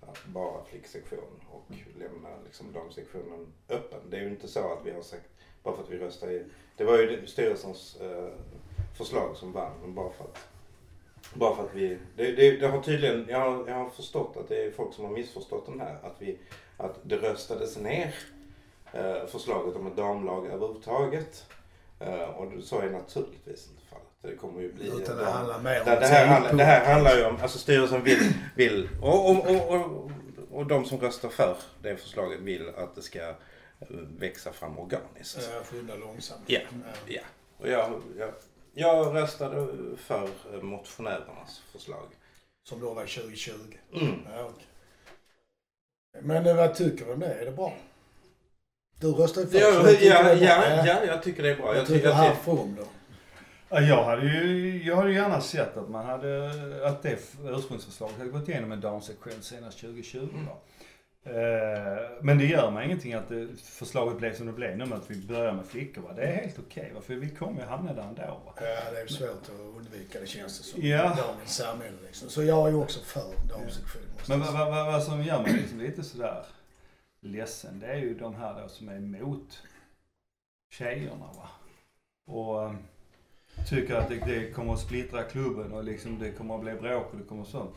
[0.00, 1.64] att bara flicksektion och
[1.98, 4.00] lämna liksom damsektionen öppen.
[4.10, 5.28] Det är ju inte så att vi har sagt,
[5.62, 6.44] bara för att vi röstar i,
[6.76, 8.28] det var ju styrelsens eh,
[8.96, 10.48] förslag som vann, men bara för att
[11.34, 14.48] bara för att vi, det, det, det har tydligen, jag har, jag har förstått att
[14.48, 16.38] det är folk som har missförstått den här, att vi,
[16.76, 18.14] att det röstades ner
[18.92, 21.44] eh, förslaget om ett damlag överhuvudtaget.
[22.00, 24.06] Eh, och så är naturligtvis inte fallet.
[24.22, 24.86] Det kommer ju bli...
[24.86, 27.58] Utan det handlar mer om det, det, här, handlar, det här handlar ju om, alltså
[27.58, 30.10] styrelsen vill, vill och, och, och, och,
[30.50, 33.34] och de som röstar för det förslaget vill att det ska
[34.18, 35.50] växa fram organiskt.
[35.64, 36.42] Skynda långsamt.
[36.46, 36.60] Ja.
[37.06, 37.22] Ja.
[37.58, 38.30] Och jag, jag,
[38.74, 42.06] jag röstade för eh, motionärernas förslag.
[42.68, 43.52] Som då var 2020.
[43.92, 44.14] Mm.
[44.36, 44.66] Ja, okej.
[46.22, 47.34] Men eh, vad tycker du om det?
[47.34, 47.74] Är det bra?
[49.00, 50.44] Du röstade för Ja, så ja, det är bra.
[50.44, 51.66] ja, ja, jag tycker det är bra.
[51.66, 52.84] Vad Jag tycker tycker From då?
[53.68, 58.30] Ja, Jag hade ju jag hade gärna sett att man hade, att det ursprungsförslaget hade
[58.30, 60.28] gått igenom en damsektion senast 2020.
[60.46, 60.56] Va?
[61.22, 61.32] Eh,
[62.20, 63.30] Men det gör mig ingenting att
[63.62, 66.02] förslaget blev som det blev nu med att vi börjar med flickor.
[66.02, 66.12] Va?
[66.16, 67.00] Det är helt okej, va?
[67.00, 68.22] för vi kommer ju hamna där ändå.
[68.22, 68.52] Va?
[68.56, 70.82] Ja, det är svårt att undvika det känns det som.
[70.82, 71.02] Ja.
[71.02, 72.28] Dagens samhälle liksom.
[72.28, 74.02] Så jag är ju också för damsektion.
[74.18, 76.44] måste Men vad, vad, vad som gör mig liksom lite sådär
[77.20, 79.62] ledsen, det är ju de här då som är emot
[80.70, 81.30] tjejerna.
[81.36, 81.48] Va?
[82.26, 82.74] Och eh,
[83.68, 87.12] tycker att det, det kommer att splittra klubben och liksom det kommer att bli bråk
[87.12, 87.70] och det kommer sånt.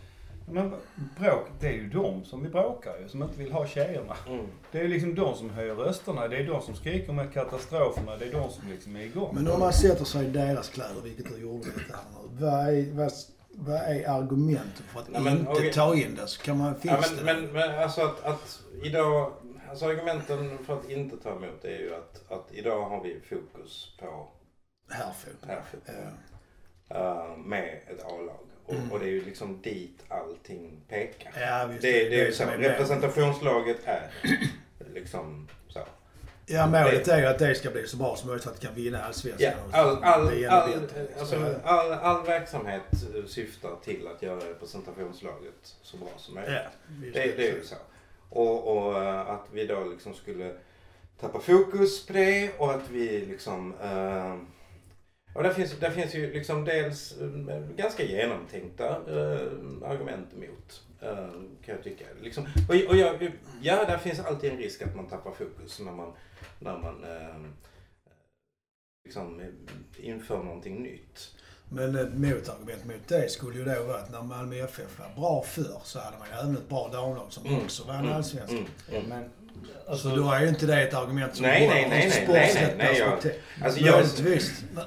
[0.45, 0.73] Men
[1.19, 4.15] bråk, det är ju de som vi bråkar ju, som inte vill ha tjejerna.
[4.27, 4.45] Mm.
[4.71, 8.25] Det är liksom de som höjer rösterna, det är de som skriker med katastroferna, det
[8.25, 9.35] är de som liksom är igång.
[9.35, 12.45] Men om man sätter sig i deras kläder, vilket du gjorde lite här nu.
[12.45, 13.11] Vad är, vad,
[13.51, 15.73] vad är argumentet för att Nej, men, inte okej.
[15.73, 16.27] ta in det?
[16.27, 17.33] Så kan man, Ja, finns men, det?
[17.41, 19.33] men, men alltså att, att idag,
[19.69, 23.19] alltså argumenten för att inte ta emot det är ju att, att idag har vi
[23.29, 24.27] fokus på
[24.89, 25.49] Herrfotboll.
[25.49, 25.95] herrfotboll.
[26.89, 26.95] Ja.
[26.95, 28.45] Uh, med ett A-lag.
[28.65, 28.91] Och, Mm.
[28.91, 31.31] och det är ju liksom dit allting pekar.
[31.41, 31.81] Ja, visst.
[31.81, 32.37] Det, det är ju så.
[32.43, 32.69] som är med.
[32.69, 34.09] Representationslaget är
[34.93, 35.79] liksom så.
[36.45, 38.67] Ja, målet är ju att det ska bli så bra som möjligt för att det
[38.67, 39.53] kan vinna Ja, allsvenskan.
[39.67, 40.73] och all, all, all,
[41.19, 42.81] alltså, Så- all, all verksamhet
[43.15, 46.53] eh, syftar till att göra representationslaget så bra som möjligt.
[46.53, 46.69] Ja,
[47.01, 47.13] visst.
[47.13, 47.75] Det, det är ju så.
[48.29, 50.53] Och, och eh, att vi då liksom skulle
[51.19, 53.73] tappa fokus på det och att vi liksom...
[53.73, 54.35] Uh,
[55.33, 60.81] och där finns, där finns ju liksom dels eh, ganska genomtänkta eh, argument emot.
[61.01, 61.27] eh,
[61.65, 62.05] kan jag tycka.
[62.21, 63.31] Liksom, och, och jag,
[63.61, 66.13] ja, där finns alltid en risk att man tappar fokus när man,
[66.59, 67.35] när man eh,
[69.05, 71.35] liksom eh, inför någonting nytt.
[71.69, 75.43] Men ett motargument mot det skulle ju då vara att när Malmö FF var bra
[75.43, 77.63] förr så hade man ju även ett bra damlag som Mm.
[77.63, 78.11] också vann Mm.
[78.13, 78.65] allsvenskan.
[78.91, 79.03] Mm.
[79.09, 79.29] Men,
[79.89, 82.27] alltså, Så då är ju inte det ett argument som Nej, håller nej, nej, nej,
[82.27, 83.65] nej, nej, nej, jag-.
[83.65, 84.03] Alltså jag,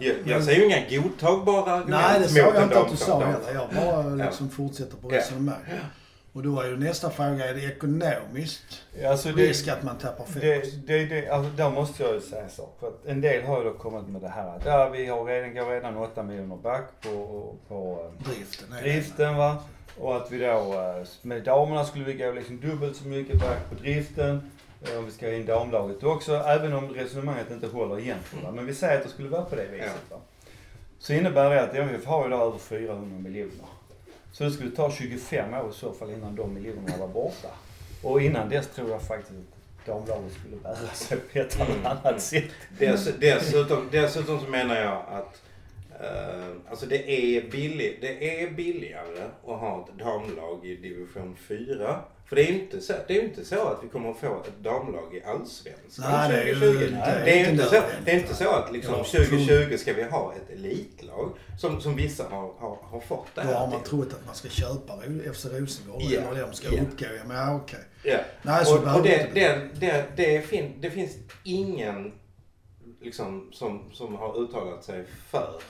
[0.00, 3.24] jag, jag säger ju inga godtagbara argument Nej, det sa jag inte att du sa
[3.24, 3.54] heller.
[3.54, 5.18] Jag bara liksom fortsätter på Ja.
[5.18, 5.56] resonemang.
[6.32, 10.24] Och då är ju nästa fråga, är det ekonomiskt alltså det, risk att man tappar
[10.24, 10.40] fokus?
[10.42, 12.76] det, det, det, alltså, där måste jag ju säga en sak.
[12.80, 15.24] För att en del har ju då kommit med det här att ja, vi har
[15.24, 19.56] redan, går redan 8 miljoner back på, på eh, Driften driften va.
[20.00, 23.68] Och att vi då, eh, med damerna skulle vi gå liksom dubbelt så mycket back
[23.68, 24.50] på driften.
[24.92, 28.44] Eh, Om vi ska in damlaget också, även om resonemanget inte håller egentligen.
[28.44, 28.50] Va?
[28.52, 29.92] Men vi säger att det skulle vara på det viset.
[30.10, 30.16] Va?
[30.98, 33.66] Så innebär det att MFF har idag över 400 miljoner.
[34.32, 37.48] Så det skulle ta 25 år i så fall innan de miljonerna var borta.
[38.02, 39.30] Och innan dess tror jag faktiskt
[39.80, 41.86] att damlaget skulle bära sig på ett eller Mm.
[41.86, 42.44] annat sätt.
[42.78, 45.42] Dess, dessutom, dessutom så menar jag att
[46.70, 52.00] alltså det, är billig, det är billigare att ha ett damlag i division 4.
[52.28, 54.42] För det är ju inte så, det är inte så att vi kommer att få
[54.42, 56.90] ett damlag i allsvenskan Nej, det är ju- 2020.
[56.92, 60.02] nej, det, är inte så, det är inte så att liksom Ja, 2020 ska vi
[60.02, 63.80] ha ett elitlag som, som vissa har, har, har fått det Då har här man
[63.80, 63.90] till.
[63.90, 64.92] trott att man ska köpa
[65.34, 66.82] FC Rosengård Ja, eller de ska ja.
[66.82, 67.06] uppgå.
[67.18, 67.80] Ja, men okej.
[68.02, 68.18] Ja.
[68.42, 72.12] Nej, så och, och det det, det, det, det, fin, det finns ingen
[73.00, 75.60] liksom, som, som har uttalat sig för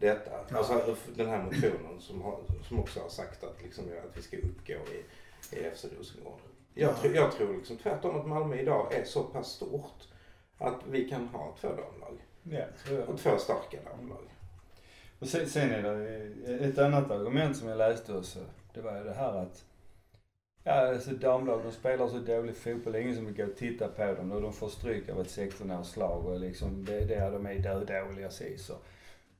[0.00, 0.30] detta.
[0.50, 0.56] Ja.
[0.58, 2.38] Alltså den här motionen som, har,
[2.68, 5.04] som också har sagt att, liksom, att vi ska uppgå i,
[5.56, 6.38] i FC Rosengård.
[6.74, 6.94] Jag, Ja.
[6.94, 10.08] tror, jag tror liksom tvärtom att Malmö idag är så pass stort
[10.58, 12.18] att vi kan ha två damlag.
[12.42, 12.64] Ja.
[13.06, 14.24] Och två starka damlag.
[15.18, 18.38] Och sen, sen är det ett annat argument som jag läste också.
[18.74, 19.64] Det var ju det här att
[20.66, 22.96] Ja, alltså damlag, de spelar så dålig fotboll.
[22.96, 24.32] Ingen som vill gå och titta på dem.
[24.32, 28.74] Och de får stryk av ett 16-årslag och liksom, det är de är dödåliga så.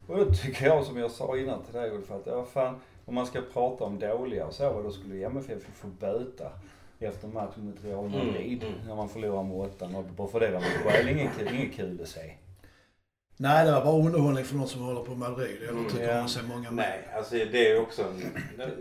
[0.06, 3.14] Och då tycker jag som jag sa innan till dig Ulf att, ja fan, om
[3.14, 6.50] man ska prata om dåliga och så, då skulle MFF få böta
[6.98, 8.62] efter matchen mot Real Madrid.
[8.62, 8.86] Mm, mm.
[8.88, 10.04] När man förlorar med 8-0.
[10.16, 12.34] Bara för det var väl ingen, ingen kul att se.
[13.36, 15.56] Nej, det var bara underhållning för någon som håller på Madrid.
[15.62, 16.18] Eller Mm, tycker ja.
[16.20, 18.22] man ser många Nej, alltså det är också en,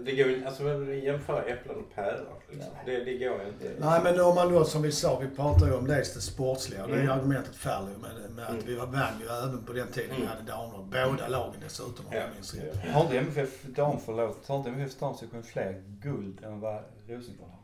[0.06, 2.72] det går ju alltså jämföra äpplen och päron liksom.
[2.86, 3.72] det, det går ju inte.
[3.86, 6.88] Nej, men om man då, som vi sa, vi pratar ju om dels det sportsliga.
[6.88, 7.10] Det Mm.
[7.12, 8.64] argumentet faller ju med, med att Mm.
[8.66, 10.28] vi vann ju även på den tiden vi Mm.
[10.28, 10.86] hade damlag.
[10.86, 12.20] Båda lagen dessutom om Ja.
[12.20, 12.94] jag minns rätt.
[12.94, 17.60] Har inte MFF dam, förlåt, har inte MFF damsektion fler guld än vad Rosengård har?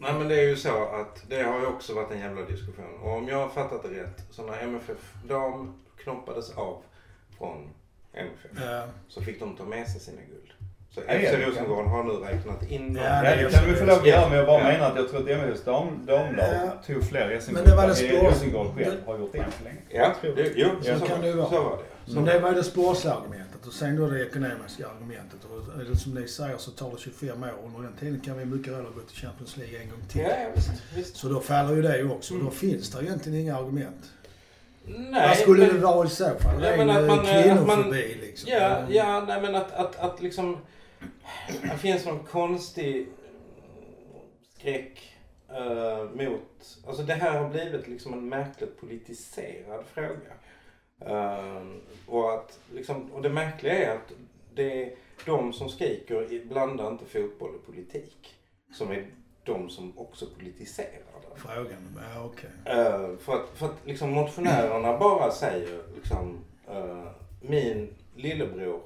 [0.00, 3.00] Nej men det är ju så att det har ju också varit en jävla diskussion.
[3.02, 5.74] Och om jag har fattat det rätt så när MFF dam
[6.12, 6.82] knoppades av
[7.38, 7.68] från
[8.14, 8.84] MFF Ja.
[9.08, 10.50] så fick de ta med sig sina guld.
[10.90, 13.04] Så Ja, FC ja, Rosengård har nu räknat in dem.
[13.04, 14.64] Ja, Ja, det kan vi få lov att göra, men jag bara Ja.
[14.72, 16.82] menar att jag tror att MFFs dam, damlag Ja.
[16.86, 19.78] tog fler Men det var det SM-guld spår- Rosengård själv har gjort än så länge.
[19.88, 21.48] Ja, det, jo, så, Så så, kan det ju vara.
[21.50, 22.12] så var det.
[22.12, 25.40] Så det var det sportsliga argumentet och sen då det ekonomiska argumentet.
[25.92, 27.50] Och som ni säger så tar det 25 år.
[27.66, 30.20] Under den tiden kan vi mycket väl gå till Champions League en gång till.
[30.20, 30.70] Ja, ja visst.
[30.96, 31.16] visst.
[31.16, 32.34] Så då faller ju det ju också.
[32.34, 32.44] Mm.
[32.46, 34.04] Då finns det egentligen inga argument.
[34.88, 36.62] Nej, Vad skulle men- det vara i så fall?
[36.64, 38.50] Ja, men att man, eh, att man- liksom.
[38.52, 40.58] Ja, ja, nej men att, att, att liksom...
[41.62, 43.06] Det finns någon konstig
[44.58, 45.14] skräck
[45.48, 46.78] eh, mot...
[46.86, 50.32] Alltså det här har blivit liksom en märkligt politiserad fråga.
[51.00, 51.62] Eh,
[52.06, 54.12] och, att, liksom, och det märkliga är att
[54.54, 54.94] det är
[55.26, 58.34] de som skriker i- blandar inte fotboll och politik.
[58.72, 59.06] Som är
[59.48, 60.90] de som också politiserar
[61.22, 61.40] det.
[61.40, 62.50] Frågan, ja okej.
[62.64, 67.06] Eh, för att, för att liksom motionärerna bara säger liksom eh,
[67.40, 68.80] min lillebror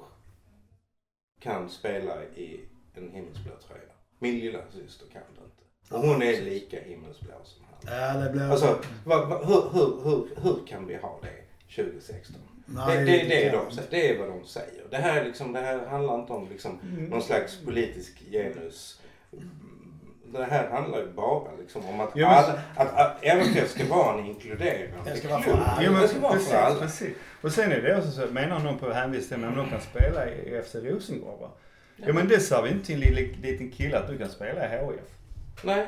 [1.39, 2.59] kan spela i
[2.95, 3.93] en himmelsblå tröja.
[4.19, 5.95] Min lilla syster kan det inte.
[5.95, 7.97] Och hon är lika himmelsblå som han.
[7.97, 8.51] Ja, det blir...
[8.51, 11.43] Alltså, hur, hur, hur, hur kan vi ha det
[11.75, 12.35] 2016?
[12.65, 14.83] Nej, det, det, det, är de, det är vad de säger.
[14.89, 19.01] Det här, är liksom, det här handlar inte om liksom, någon slags politisk genus.
[20.33, 23.85] Det här handlar ju bara liksom om att, Ja, men- alla, att, att MFF ska
[23.85, 25.63] vara en inkluderande Det ska vara för klubb.
[25.65, 25.81] alla.
[25.83, 26.79] Jo, men Det ska vara för alla.
[26.79, 27.13] precis.
[27.41, 30.61] Och sen är det också så, menar någon på hänvisning men de kan spela i
[30.65, 31.49] FC Rosengård va?
[31.95, 34.65] Ja men det sa vi inte till en liten, liten kille att du kan spela
[34.65, 35.01] i HIF.
[35.63, 35.85] Nej,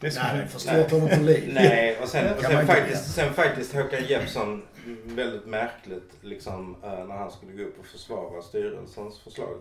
[0.00, 1.50] Det ska Nej, förstår honom för liv.
[1.54, 1.98] nej.
[2.02, 4.62] Och sen, och sen, faktiskt, sen faktiskt Håkan Jeppsson
[5.04, 9.58] väldigt märkligt liksom eh, när han skulle gå upp och försvara styrelsens förslag.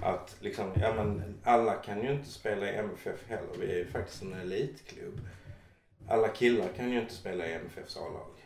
[0.00, 3.58] Att liksom, ja men alla kan ju inte spela i MFF heller.
[3.60, 5.20] Vi är ju faktiskt en elitklubb.
[6.08, 8.38] Alla killar kan ju inte spela i MFFs A-lag.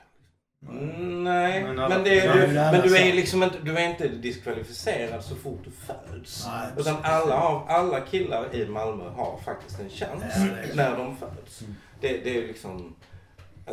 [0.68, 5.24] Mm, nej, Men men, det, du, men du är liksom inte, du är inte diskvalificerad
[5.24, 6.46] så fort du föds.
[6.46, 10.76] Nej, Utan alla, har, alla killar i Malmö har faktiskt en chans så.
[10.76, 11.60] när de föds.
[11.60, 11.74] Mm.
[12.00, 12.94] Det, det är liksom...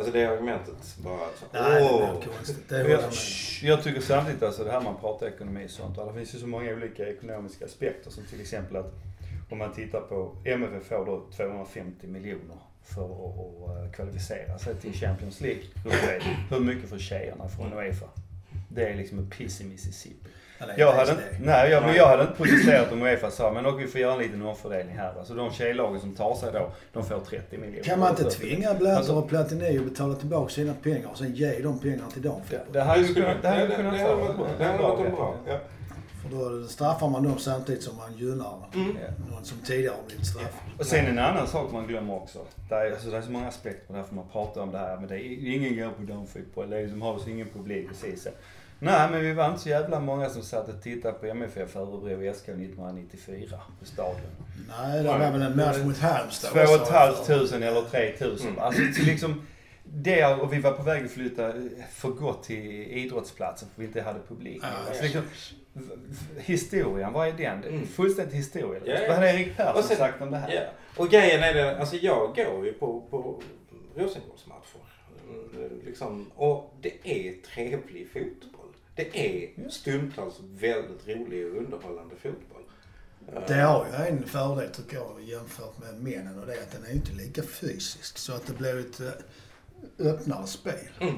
[0.00, 2.10] Alltså det argumentet bara alltså, Nej, det åh.
[2.10, 2.68] är konstigt.
[2.68, 3.02] Det Jag,
[3.62, 5.96] jag tycker samtidigt alltså det här man pratar ekonomi och sånt.
[5.96, 8.94] Det finns ju så många olika ekonomiska aspekter som till exempel att
[9.50, 14.92] om man tittar på MFF får då 250 miljoner för att, eh, kvalificera sig till
[14.92, 15.62] Champions League.
[16.50, 18.06] Hur mycket får tjejerna från Uefa?
[18.68, 20.28] Det är liksom en piss i Mississippi.
[20.62, 21.44] Eller Jag hade, inte- det.
[21.46, 24.18] nej, jag, jag hade inte protesterat om Uefa sa men och vi får göra en
[24.18, 25.14] liten omfördelning här.
[25.18, 27.82] Alltså de tjejlagen som tar sig då, de får 30 miljoner.
[27.82, 31.34] Kan man inte tvinga Blatter Alltså- och Platini att betala tillbaka sina pengar och sen
[31.34, 32.40] ge de pengarna till dem?
[32.50, 33.52] Det, det hade ju kunnat, vara
[34.58, 35.34] det hade varit bra.
[35.46, 35.58] Ja.
[36.22, 38.96] För då straffar man dem samtidigt som man gynnar Mm.
[39.02, 39.34] Ja.
[39.34, 40.60] någon som tidigare har blivit straffad.
[40.78, 42.38] Och sen en annan sak man glömmer också.
[42.68, 44.72] Det är, alltså, det är så många aspekter på det här för man pratar om
[44.72, 44.96] det här.
[44.96, 46.70] Men det är, ingen går på damfotboll.
[46.70, 48.28] Det är liksom, har så ingen publik precis.
[48.80, 52.34] Nej men vi var inte så jävla många som satt och tittade på MFF Örebro
[52.34, 54.20] SK 1994 på stadion.
[54.68, 56.50] Nej, det var väl en match mot Halmstad.
[56.52, 58.48] Två och ett också, halvt för- tusen eller tre tusen.
[58.48, 58.58] Mm.
[58.58, 59.42] Alltså till liksom
[59.84, 61.52] det och vi var på väg att flytta
[61.92, 64.58] för gott till idrottsplatsen för vi inte hade publik.
[64.62, 65.22] Ja, alltså, liksom,
[66.38, 67.64] historien, vad är den?
[67.64, 67.86] Mm.
[67.86, 68.86] Fullständigt historielöst.
[68.86, 69.08] Ja, ja.
[69.08, 70.54] Vad hade Erik Persson sen- sagt om det här?
[70.54, 70.60] Ja.
[70.96, 73.42] Och grejen är den, alltså jag går ju på, på
[73.96, 74.80] Rosengårdsmatcher.
[75.30, 78.49] Mm, Liksom, och det är trevlig fotboll.
[79.12, 82.62] Det är stundtals väldigt rolig och underhållande fotboll.
[83.48, 86.84] Det har ju en fördel tycker jag jämfört med männen och det är att den
[86.84, 88.18] är inte lika fysisk.
[88.18, 90.74] Så att det blir ett eh, öppnare spel.
[91.00, 91.14] Mm.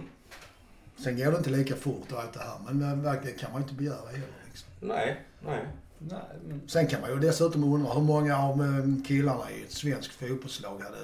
[0.97, 2.59] Sen går det inte lika fort och allt det här.
[2.72, 4.26] Men verkligen kan man inte begära heller.
[4.49, 4.68] Liksom.
[4.80, 5.64] Nej, nej.
[5.99, 6.18] Nej,
[6.49, 10.12] men- Sen kan man ju dessutom undra hur många av eh, killarna i ett svenskt
[10.12, 10.99] fotbollslag hade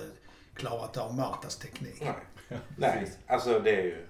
[0.54, 2.00] klarat av Martas teknik.
[2.00, 2.58] Nej.
[2.76, 4.06] Nej, alltså det är ju...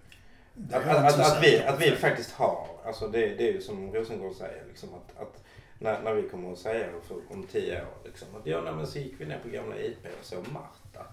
[0.73, 3.53] Att, har att, att, så att, vi, att vi faktiskt har, alltså det, det är
[3.53, 5.45] ju som Rosengård säger, liksom att, att
[5.79, 8.87] när, när vi kommer att säga för, om tio år, liksom, att ja, nej, men
[8.87, 11.07] så gick vi ner på gamla IP och såg Marta.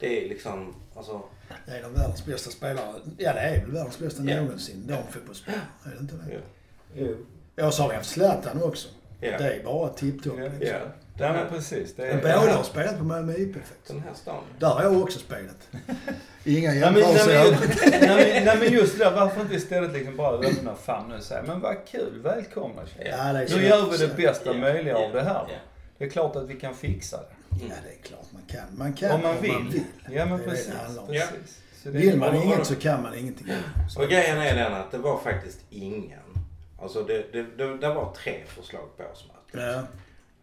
[0.00, 1.22] Det är liksom, alltså,
[1.66, 2.94] Det är en av världens bästa spelare.
[3.18, 4.42] Ja, det är väl världens bästa Ja.
[4.42, 4.86] någonsin.
[4.86, 5.60] Damfotbollsspelare.
[5.84, 6.32] Är det inte det?
[6.34, 6.40] ja.
[6.94, 7.16] Jo.
[7.56, 8.88] Jag sa haft Zlatan också.
[9.20, 9.38] Ja.
[9.38, 10.38] Det är bara tipptopp.
[10.38, 10.48] Ja.
[10.60, 10.78] Liksom.
[11.18, 11.26] Ja.
[11.26, 11.94] Ja men precis.
[11.94, 13.86] Det Men är, båda har spelat på Malmö IP faktiskt.
[13.86, 14.42] Den här stan.
[14.58, 15.68] Där har jag också spelat.
[16.44, 17.68] Inga Nej men, nej, jämförelser.
[17.90, 21.24] men, nej, men, nej men just det, varför inte istället liksom bara öppna famnen och
[21.24, 23.16] säga men vad kul, välkomna tjejer.
[23.18, 25.22] Ja, det är så Nu gör vi så- det bästa Ja, möjliga ja, av det
[25.22, 25.44] här.
[25.48, 25.54] ja.
[25.98, 27.26] Det är klart att vi kan fixa det.
[27.50, 28.78] Ja, det är klart man kan.
[28.78, 29.82] Man kan Om man vill.
[30.10, 30.66] Ja men Det är det precis.
[30.94, 31.06] det om.
[31.82, 33.46] Så det- Vill man inget så kan man ingenting.
[33.96, 36.20] Och grejen är den att det var faktiskt ingen.
[36.82, 39.74] Alltså det, det, det, det var tre förslag på årsmötet.
[39.76, 39.82] Ja.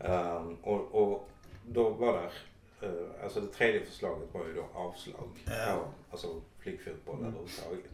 [0.05, 1.29] Um, och, och
[1.67, 2.93] då var det, uh,
[3.23, 5.85] alltså det tredje förslaget var ju då avslag Ja.
[6.11, 6.27] alltså
[6.59, 7.91] flickfotboll överhuvudtaget.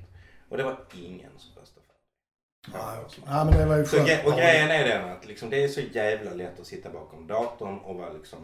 [0.49, 1.85] Och det var ingen som röstade
[2.71, 3.23] för okej.
[3.27, 5.81] ja, men det var ju Så, och grejen är den att liksom, det är så
[5.81, 8.39] jävla lätt att sitta bakom datorn och vara liksom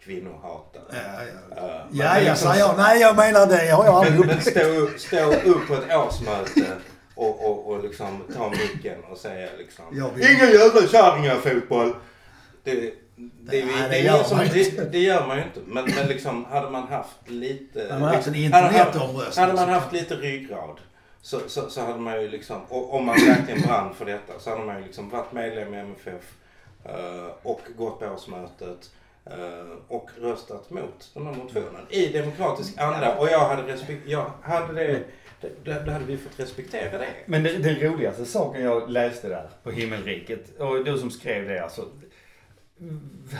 [0.00, 0.82] kvinnohatare.
[0.90, 1.56] Ja, ja.
[1.56, 2.76] Uh, Ja, ja, liksom- jag.
[2.76, 3.70] Nej, jag menar det.
[3.70, 6.76] har jag aldrig Men, men stå, upp- stå upp på ett årsmöte
[7.14, 11.94] och, och, och liksom ta micken och säga liksom Jag Inga jävla kärringar i fotboll.
[12.64, 12.94] Det,
[13.42, 14.70] det, är det, gör som, man inte.
[14.84, 15.60] det, det gör man ju inte.
[15.66, 17.80] Men, men liksom hade man haft lite...
[17.90, 20.80] Hade man haft en hade- internetomröstning Hade man haft lite ryggrad
[21.22, 24.50] så, så, så hade man ju liksom, och, om man verkligen brann för detta så
[24.50, 26.32] hade man ju liksom varit medlem i MFF
[26.84, 28.90] eh, och gått på årsmötet
[29.26, 33.16] eh, och röstat mot den här motionen i demokratisk anda.
[33.18, 35.02] Och jag hade, respek- jag hade det,
[35.64, 37.08] det, då hade vi fått respektera det.
[37.26, 41.84] Men den roligaste saken jag läste där på himmelriket, och du som skrev det alltså.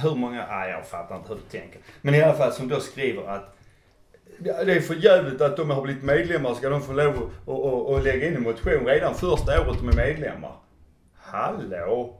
[0.02, 1.80] Hur många, nej jag fattar inte hur du tänker.
[2.00, 3.56] Men i alla fall som då skriver att
[4.38, 7.48] "Ja, det är för jävligt att de har blivit medlemmar ska de få lov att
[7.48, 10.52] och, och lägga in en motion redan första året de är medlemmar.
[11.16, 12.14] Hallå?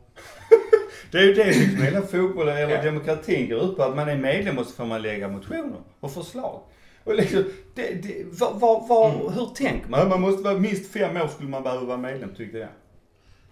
[1.12, 2.82] det är ju det liksom hela fotbollen eller Ja.
[2.82, 3.82] demokratin går ut på.
[3.82, 6.60] Att man är medlem och så får man lägga motioner och förslag.
[7.04, 7.44] Och liksom,
[7.74, 9.32] det, det, var, var, var, Mm.
[9.32, 10.08] Hur tänker man?
[10.08, 12.68] Man måste vara minst fem år skulle man behöva vara medlem tyckte jag.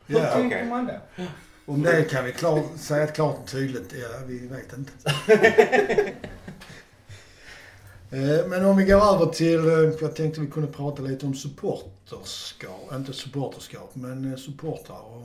[0.06, 0.68] Hur Ja, tänker okej.
[0.68, 1.00] man det?
[1.66, 3.92] Om det kan vi klart, säga klart och tydligt.
[3.92, 4.92] Ja, vi vet inte.
[8.10, 11.34] Eh, Men om vi går över till, eh, jag tänkte vi kunde prata lite om
[11.34, 15.24] supporterskap, inte supporterskap, men eh, supportrar.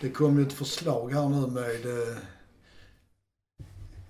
[0.00, 1.86] Det kom ju ett förslag här nu med,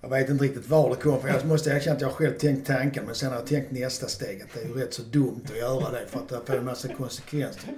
[0.01, 2.67] jag vet inte riktigt var det kom för jag måste erkänna att jag själv tänkt
[2.67, 5.41] tanken men sen har jag tänkt nästa steg att det är ju rätt så dumt
[5.49, 7.73] att göra det för att det får en massa konsekvenser.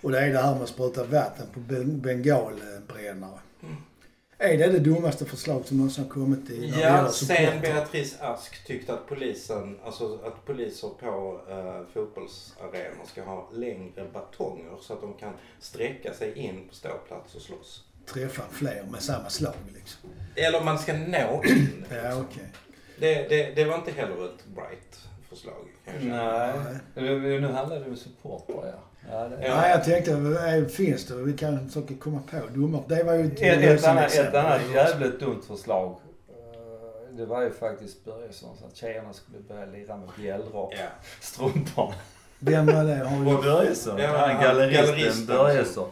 [0.00, 3.38] Och det är det här med att spruta vatten på ben- bengalbrännare.
[4.38, 7.60] Är det det dummaste förslag som någonsin har kommit i Ja, sen?
[7.60, 14.76] Beatrice Ask tyckte att polisen, alltså att poliser på uh, fotbollsarenor ska ha längre batonger
[14.80, 17.84] så att de kan sträcka sig in på ståplats och slåss.
[18.06, 20.10] Träffa fler med samma slag liksom.
[20.34, 21.84] Eller man ska nå in.
[22.04, 22.46] Ja, okej.
[22.98, 25.64] Det, det, det var inte heller ett bright förslag.
[25.84, 26.46] kan jag känna.
[26.64, 26.78] Nej.
[26.94, 28.82] Nu, nu handlar det om supportrar ja.
[29.10, 29.68] Ja, det, Ja.
[29.68, 31.14] Jag tänkte, eh, finns det?
[31.14, 32.82] Vi kan försöka komma på dummare.
[32.88, 35.96] Det var ju ett, Ett, ett, annat, ett annat jävligt dumt förslag.
[36.28, 40.68] eh, Det var ju faktiskt Börjessons att tjejerna skulle börja lira med bjällror.
[40.78, 40.86] Ja.
[41.20, 41.94] Strumporna.
[42.38, 42.94] Vem var det?
[42.94, 43.42] Har vi...
[43.42, 43.98] Börjesson.
[43.98, 45.26] Ja, han galleristen.
[45.26, 45.88] Börjesson.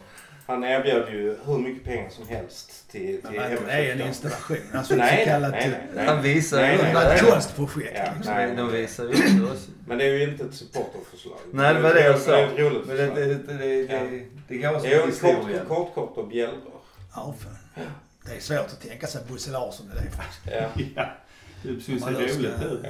[0.49, 4.57] Han erbjöd ju hur mycket pengar som helst till, till Men det är en installation.
[4.73, 5.51] Alltså Nej, så kallat...
[5.51, 6.05] nej, nej, nej.
[6.07, 7.31] Han visar Nej, ju nej, ett nej.
[7.31, 7.91] konstprojekt.
[7.95, 8.33] Ja, liksom.
[8.33, 8.55] nej.
[8.55, 9.67] De visar ju inte oss.
[9.87, 11.37] Men det är ju inte ett supporterförslag.
[11.51, 12.31] Nej, det var det jag sa.
[12.31, 13.27] Det är ett roligt Men det, förslag.
[13.27, 15.65] det, det, det, det, det går som Det är ju historien.
[15.67, 16.81] kort, kort, kort och bjällror.
[17.15, 17.83] Ja, fan.
[18.25, 20.41] Det är svårt att tänka sig Bosse Larsson i det faktiskt.
[20.45, 20.83] Ja.
[20.95, 21.05] Ja,
[21.63, 22.85] det skulle se Man löser roligt ut.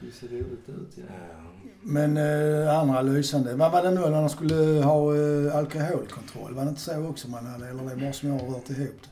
[0.00, 1.02] Det skulle se roligt ut ja.
[1.08, 1.50] ja.
[1.82, 3.54] Men eh, andra lysande.
[3.54, 6.54] Vad var det nu när de skulle ha eh, alkoholkontroll?
[6.54, 7.68] Var det inte så också man hade?
[7.68, 9.08] Eller det är bara som jag har rört ihop det?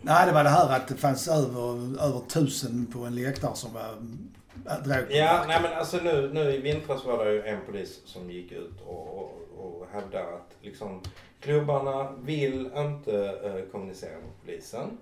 [0.00, 1.70] Nej, det var det här att det fanns över,
[2.04, 5.16] över tusen på en läktare som var äh, drogpåverkade.
[5.16, 8.52] Ja, nej men alltså nu, nu i vintras var det ju en polis som gick
[8.52, 11.00] ut och, och, och hävdade att liksom
[11.40, 14.98] klubbarna vill inte eh, kommunicera med polisen.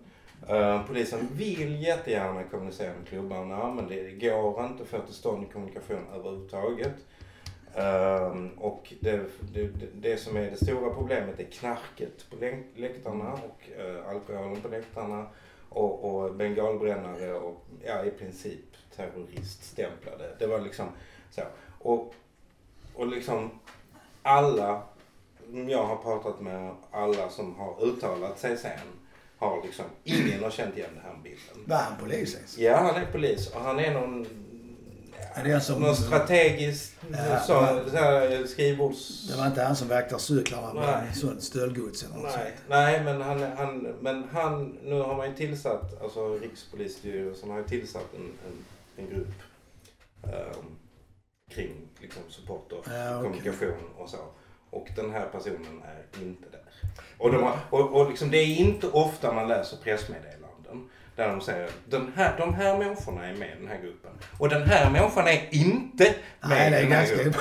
[0.49, 5.53] Eh, polisen vill jättegärna kommunicera med klubbarna men det går inte att få till stånd
[5.53, 6.95] kommunikation överhuvudtaget.
[7.74, 9.20] Ehm, och det,
[9.55, 12.37] det, det- som är det stora problemet är knarket på
[12.76, 15.26] läktarna och eh, alkoholen på läktarna
[15.68, 18.64] och, och bengalbrännare och ja, i princip
[18.97, 20.37] terroriststämplade.
[20.39, 20.87] Det var liksom
[21.30, 21.43] så.
[21.78, 22.14] Och,
[22.95, 23.51] och liksom
[24.22, 24.82] alla
[25.68, 28.78] jag har pratat med, alla som har uttalat sig sen,
[29.39, 31.64] har liksom, ingen har känt igen den här bilden.
[31.66, 32.59] Var han polis ens?
[32.59, 34.26] Ja, han är polis och han är någon,
[35.34, 39.28] Är det som- någon strategisk Ja, så, så här, skrivbords...
[39.28, 43.20] Det var inte han som vaktar cyklarna med sånt stöldgods eller något Nej, nej men,
[43.22, 48.22] han, han, men han, nu har man ju tillsatt, alltså Rikspolisstyrelsen har ju tillsatt en,
[48.49, 48.64] en,
[49.05, 49.28] en grupp
[50.24, 50.76] ehm,
[51.51, 53.22] kring liksom supporter, Ja, okej.
[53.22, 54.18] kommunikation och så.
[54.70, 56.65] Och den här personen är inte där.
[57.18, 61.40] Och, de har, och, och liksom, det är inte ofta man läser pressmeddelanden där de
[61.40, 64.10] säger den här, de här människorna är med i den här gruppen.
[64.38, 66.14] Och den här människan är inte med
[66.48, 67.40] Nej, det är i den här ganska- gruppen.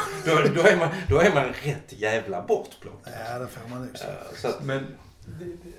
[0.56, 3.14] Då, då, är man, då är man rätt jävla bortplockad.
[3.30, 4.14] Ja, det får man nog säga.
[4.44, 4.96] Eh, Men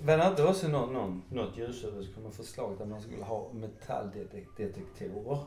[0.01, 3.51] var det inte också någon, någon, något ljusöver som kom förslag där man skulle ha
[3.53, 5.39] metalldetektorer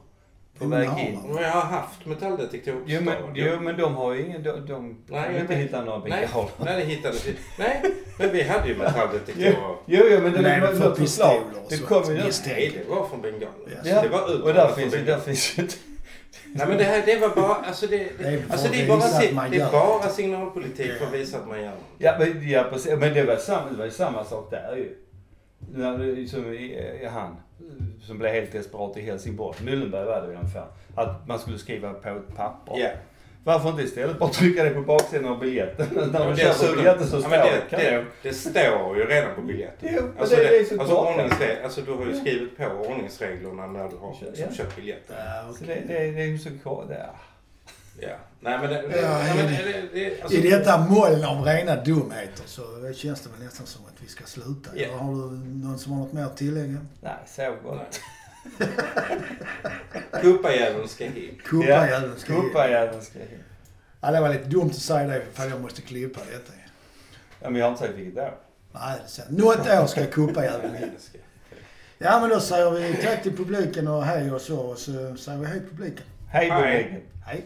[0.57, 1.21] på väg in?
[1.33, 4.65] Men jag har haft metalldetektorer på Jo men, jo men de har ju ingen, de,
[4.65, 6.49] de Nej, kan jag inte hitta några Nej, bengaler.
[6.65, 7.35] nej, det hittades ju.
[7.59, 7.81] Nej,
[8.19, 9.55] men vi hade ju metalldetektorer.
[9.85, 11.41] Jo, jo men det, Nej, var för något förslag.
[11.69, 12.31] Det kommer ju.
[12.45, 13.81] Nej, det var från bengaler.
[13.83, 14.01] Ja.
[14.01, 15.67] Det var och där finns ju, där finns ju.
[16.45, 19.57] Nej men det här, det var bara, alltså det, Det alltså det är bara, det
[19.57, 21.73] är bara signalpolitik för att visa att man gör.
[21.97, 22.91] Ja, men, ja precis.
[22.99, 24.95] Men det var, samma, det var ju samma sak där ju.
[25.73, 26.63] När Som i,
[27.01, 27.35] i han
[28.01, 29.57] som blev helt desperat i Helsingborg.
[29.63, 30.65] Myllenberg var det ungefär.
[30.95, 32.73] Att man skulle skriva på ett papper.
[32.79, 32.89] Ja.
[33.43, 35.87] Varför inte istället bara trycka det på baksidan av biljetten?
[35.91, 37.61] När Och man köper biljetten så står det.
[37.69, 39.89] det, det, det står ju redan på biljetten.
[39.97, 42.63] Jo, Alltså, det- det, det är så alltså, ordningsre- alltså du har ju skrivit på
[42.63, 44.51] ordningsreglerna när du har Ja.
[44.51, 45.15] köpt biljetten.
[45.19, 45.83] Ja, Så okej.
[45.87, 47.09] det, det, det är ju så kvar där.
[48.01, 48.15] Ja.
[48.41, 51.75] Nej men det, det, Ja, nej, men det, det alltså, I detta moln av rena
[51.75, 54.71] dumheter så känns det väl nästan som att vi ska sluta.
[54.75, 56.77] Eller har du någon som har något mer att tillägga?
[57.01, 57.99] Nej, så gott.
[60.21, 61.43] Kuppajäveln ska hit.
[61.43, 62.33] Kuppajäveln ska.
[62.41, 63.25] Kuppajäveln ska in.
[64.01, 66.53] Ja, det var lite dumt att säga det för jag måste klippa detta.
[67.41, 68.37] Ja, men jag har inte sagt vilket år.
[68.71, 69.29] Nej, det är sant.
[69.29, 71.17] Något år ska kuppajäveln ska-
[71.97, 74.59] Ja, men då säger vi tack till publiken och hej och så.
[74.59, 76.03] Och så säger vi hej publiken.
[76.29, 76.61] Hej Hej.
[76.83, 77.01] publiken.
[77.25, 77.45] Hej.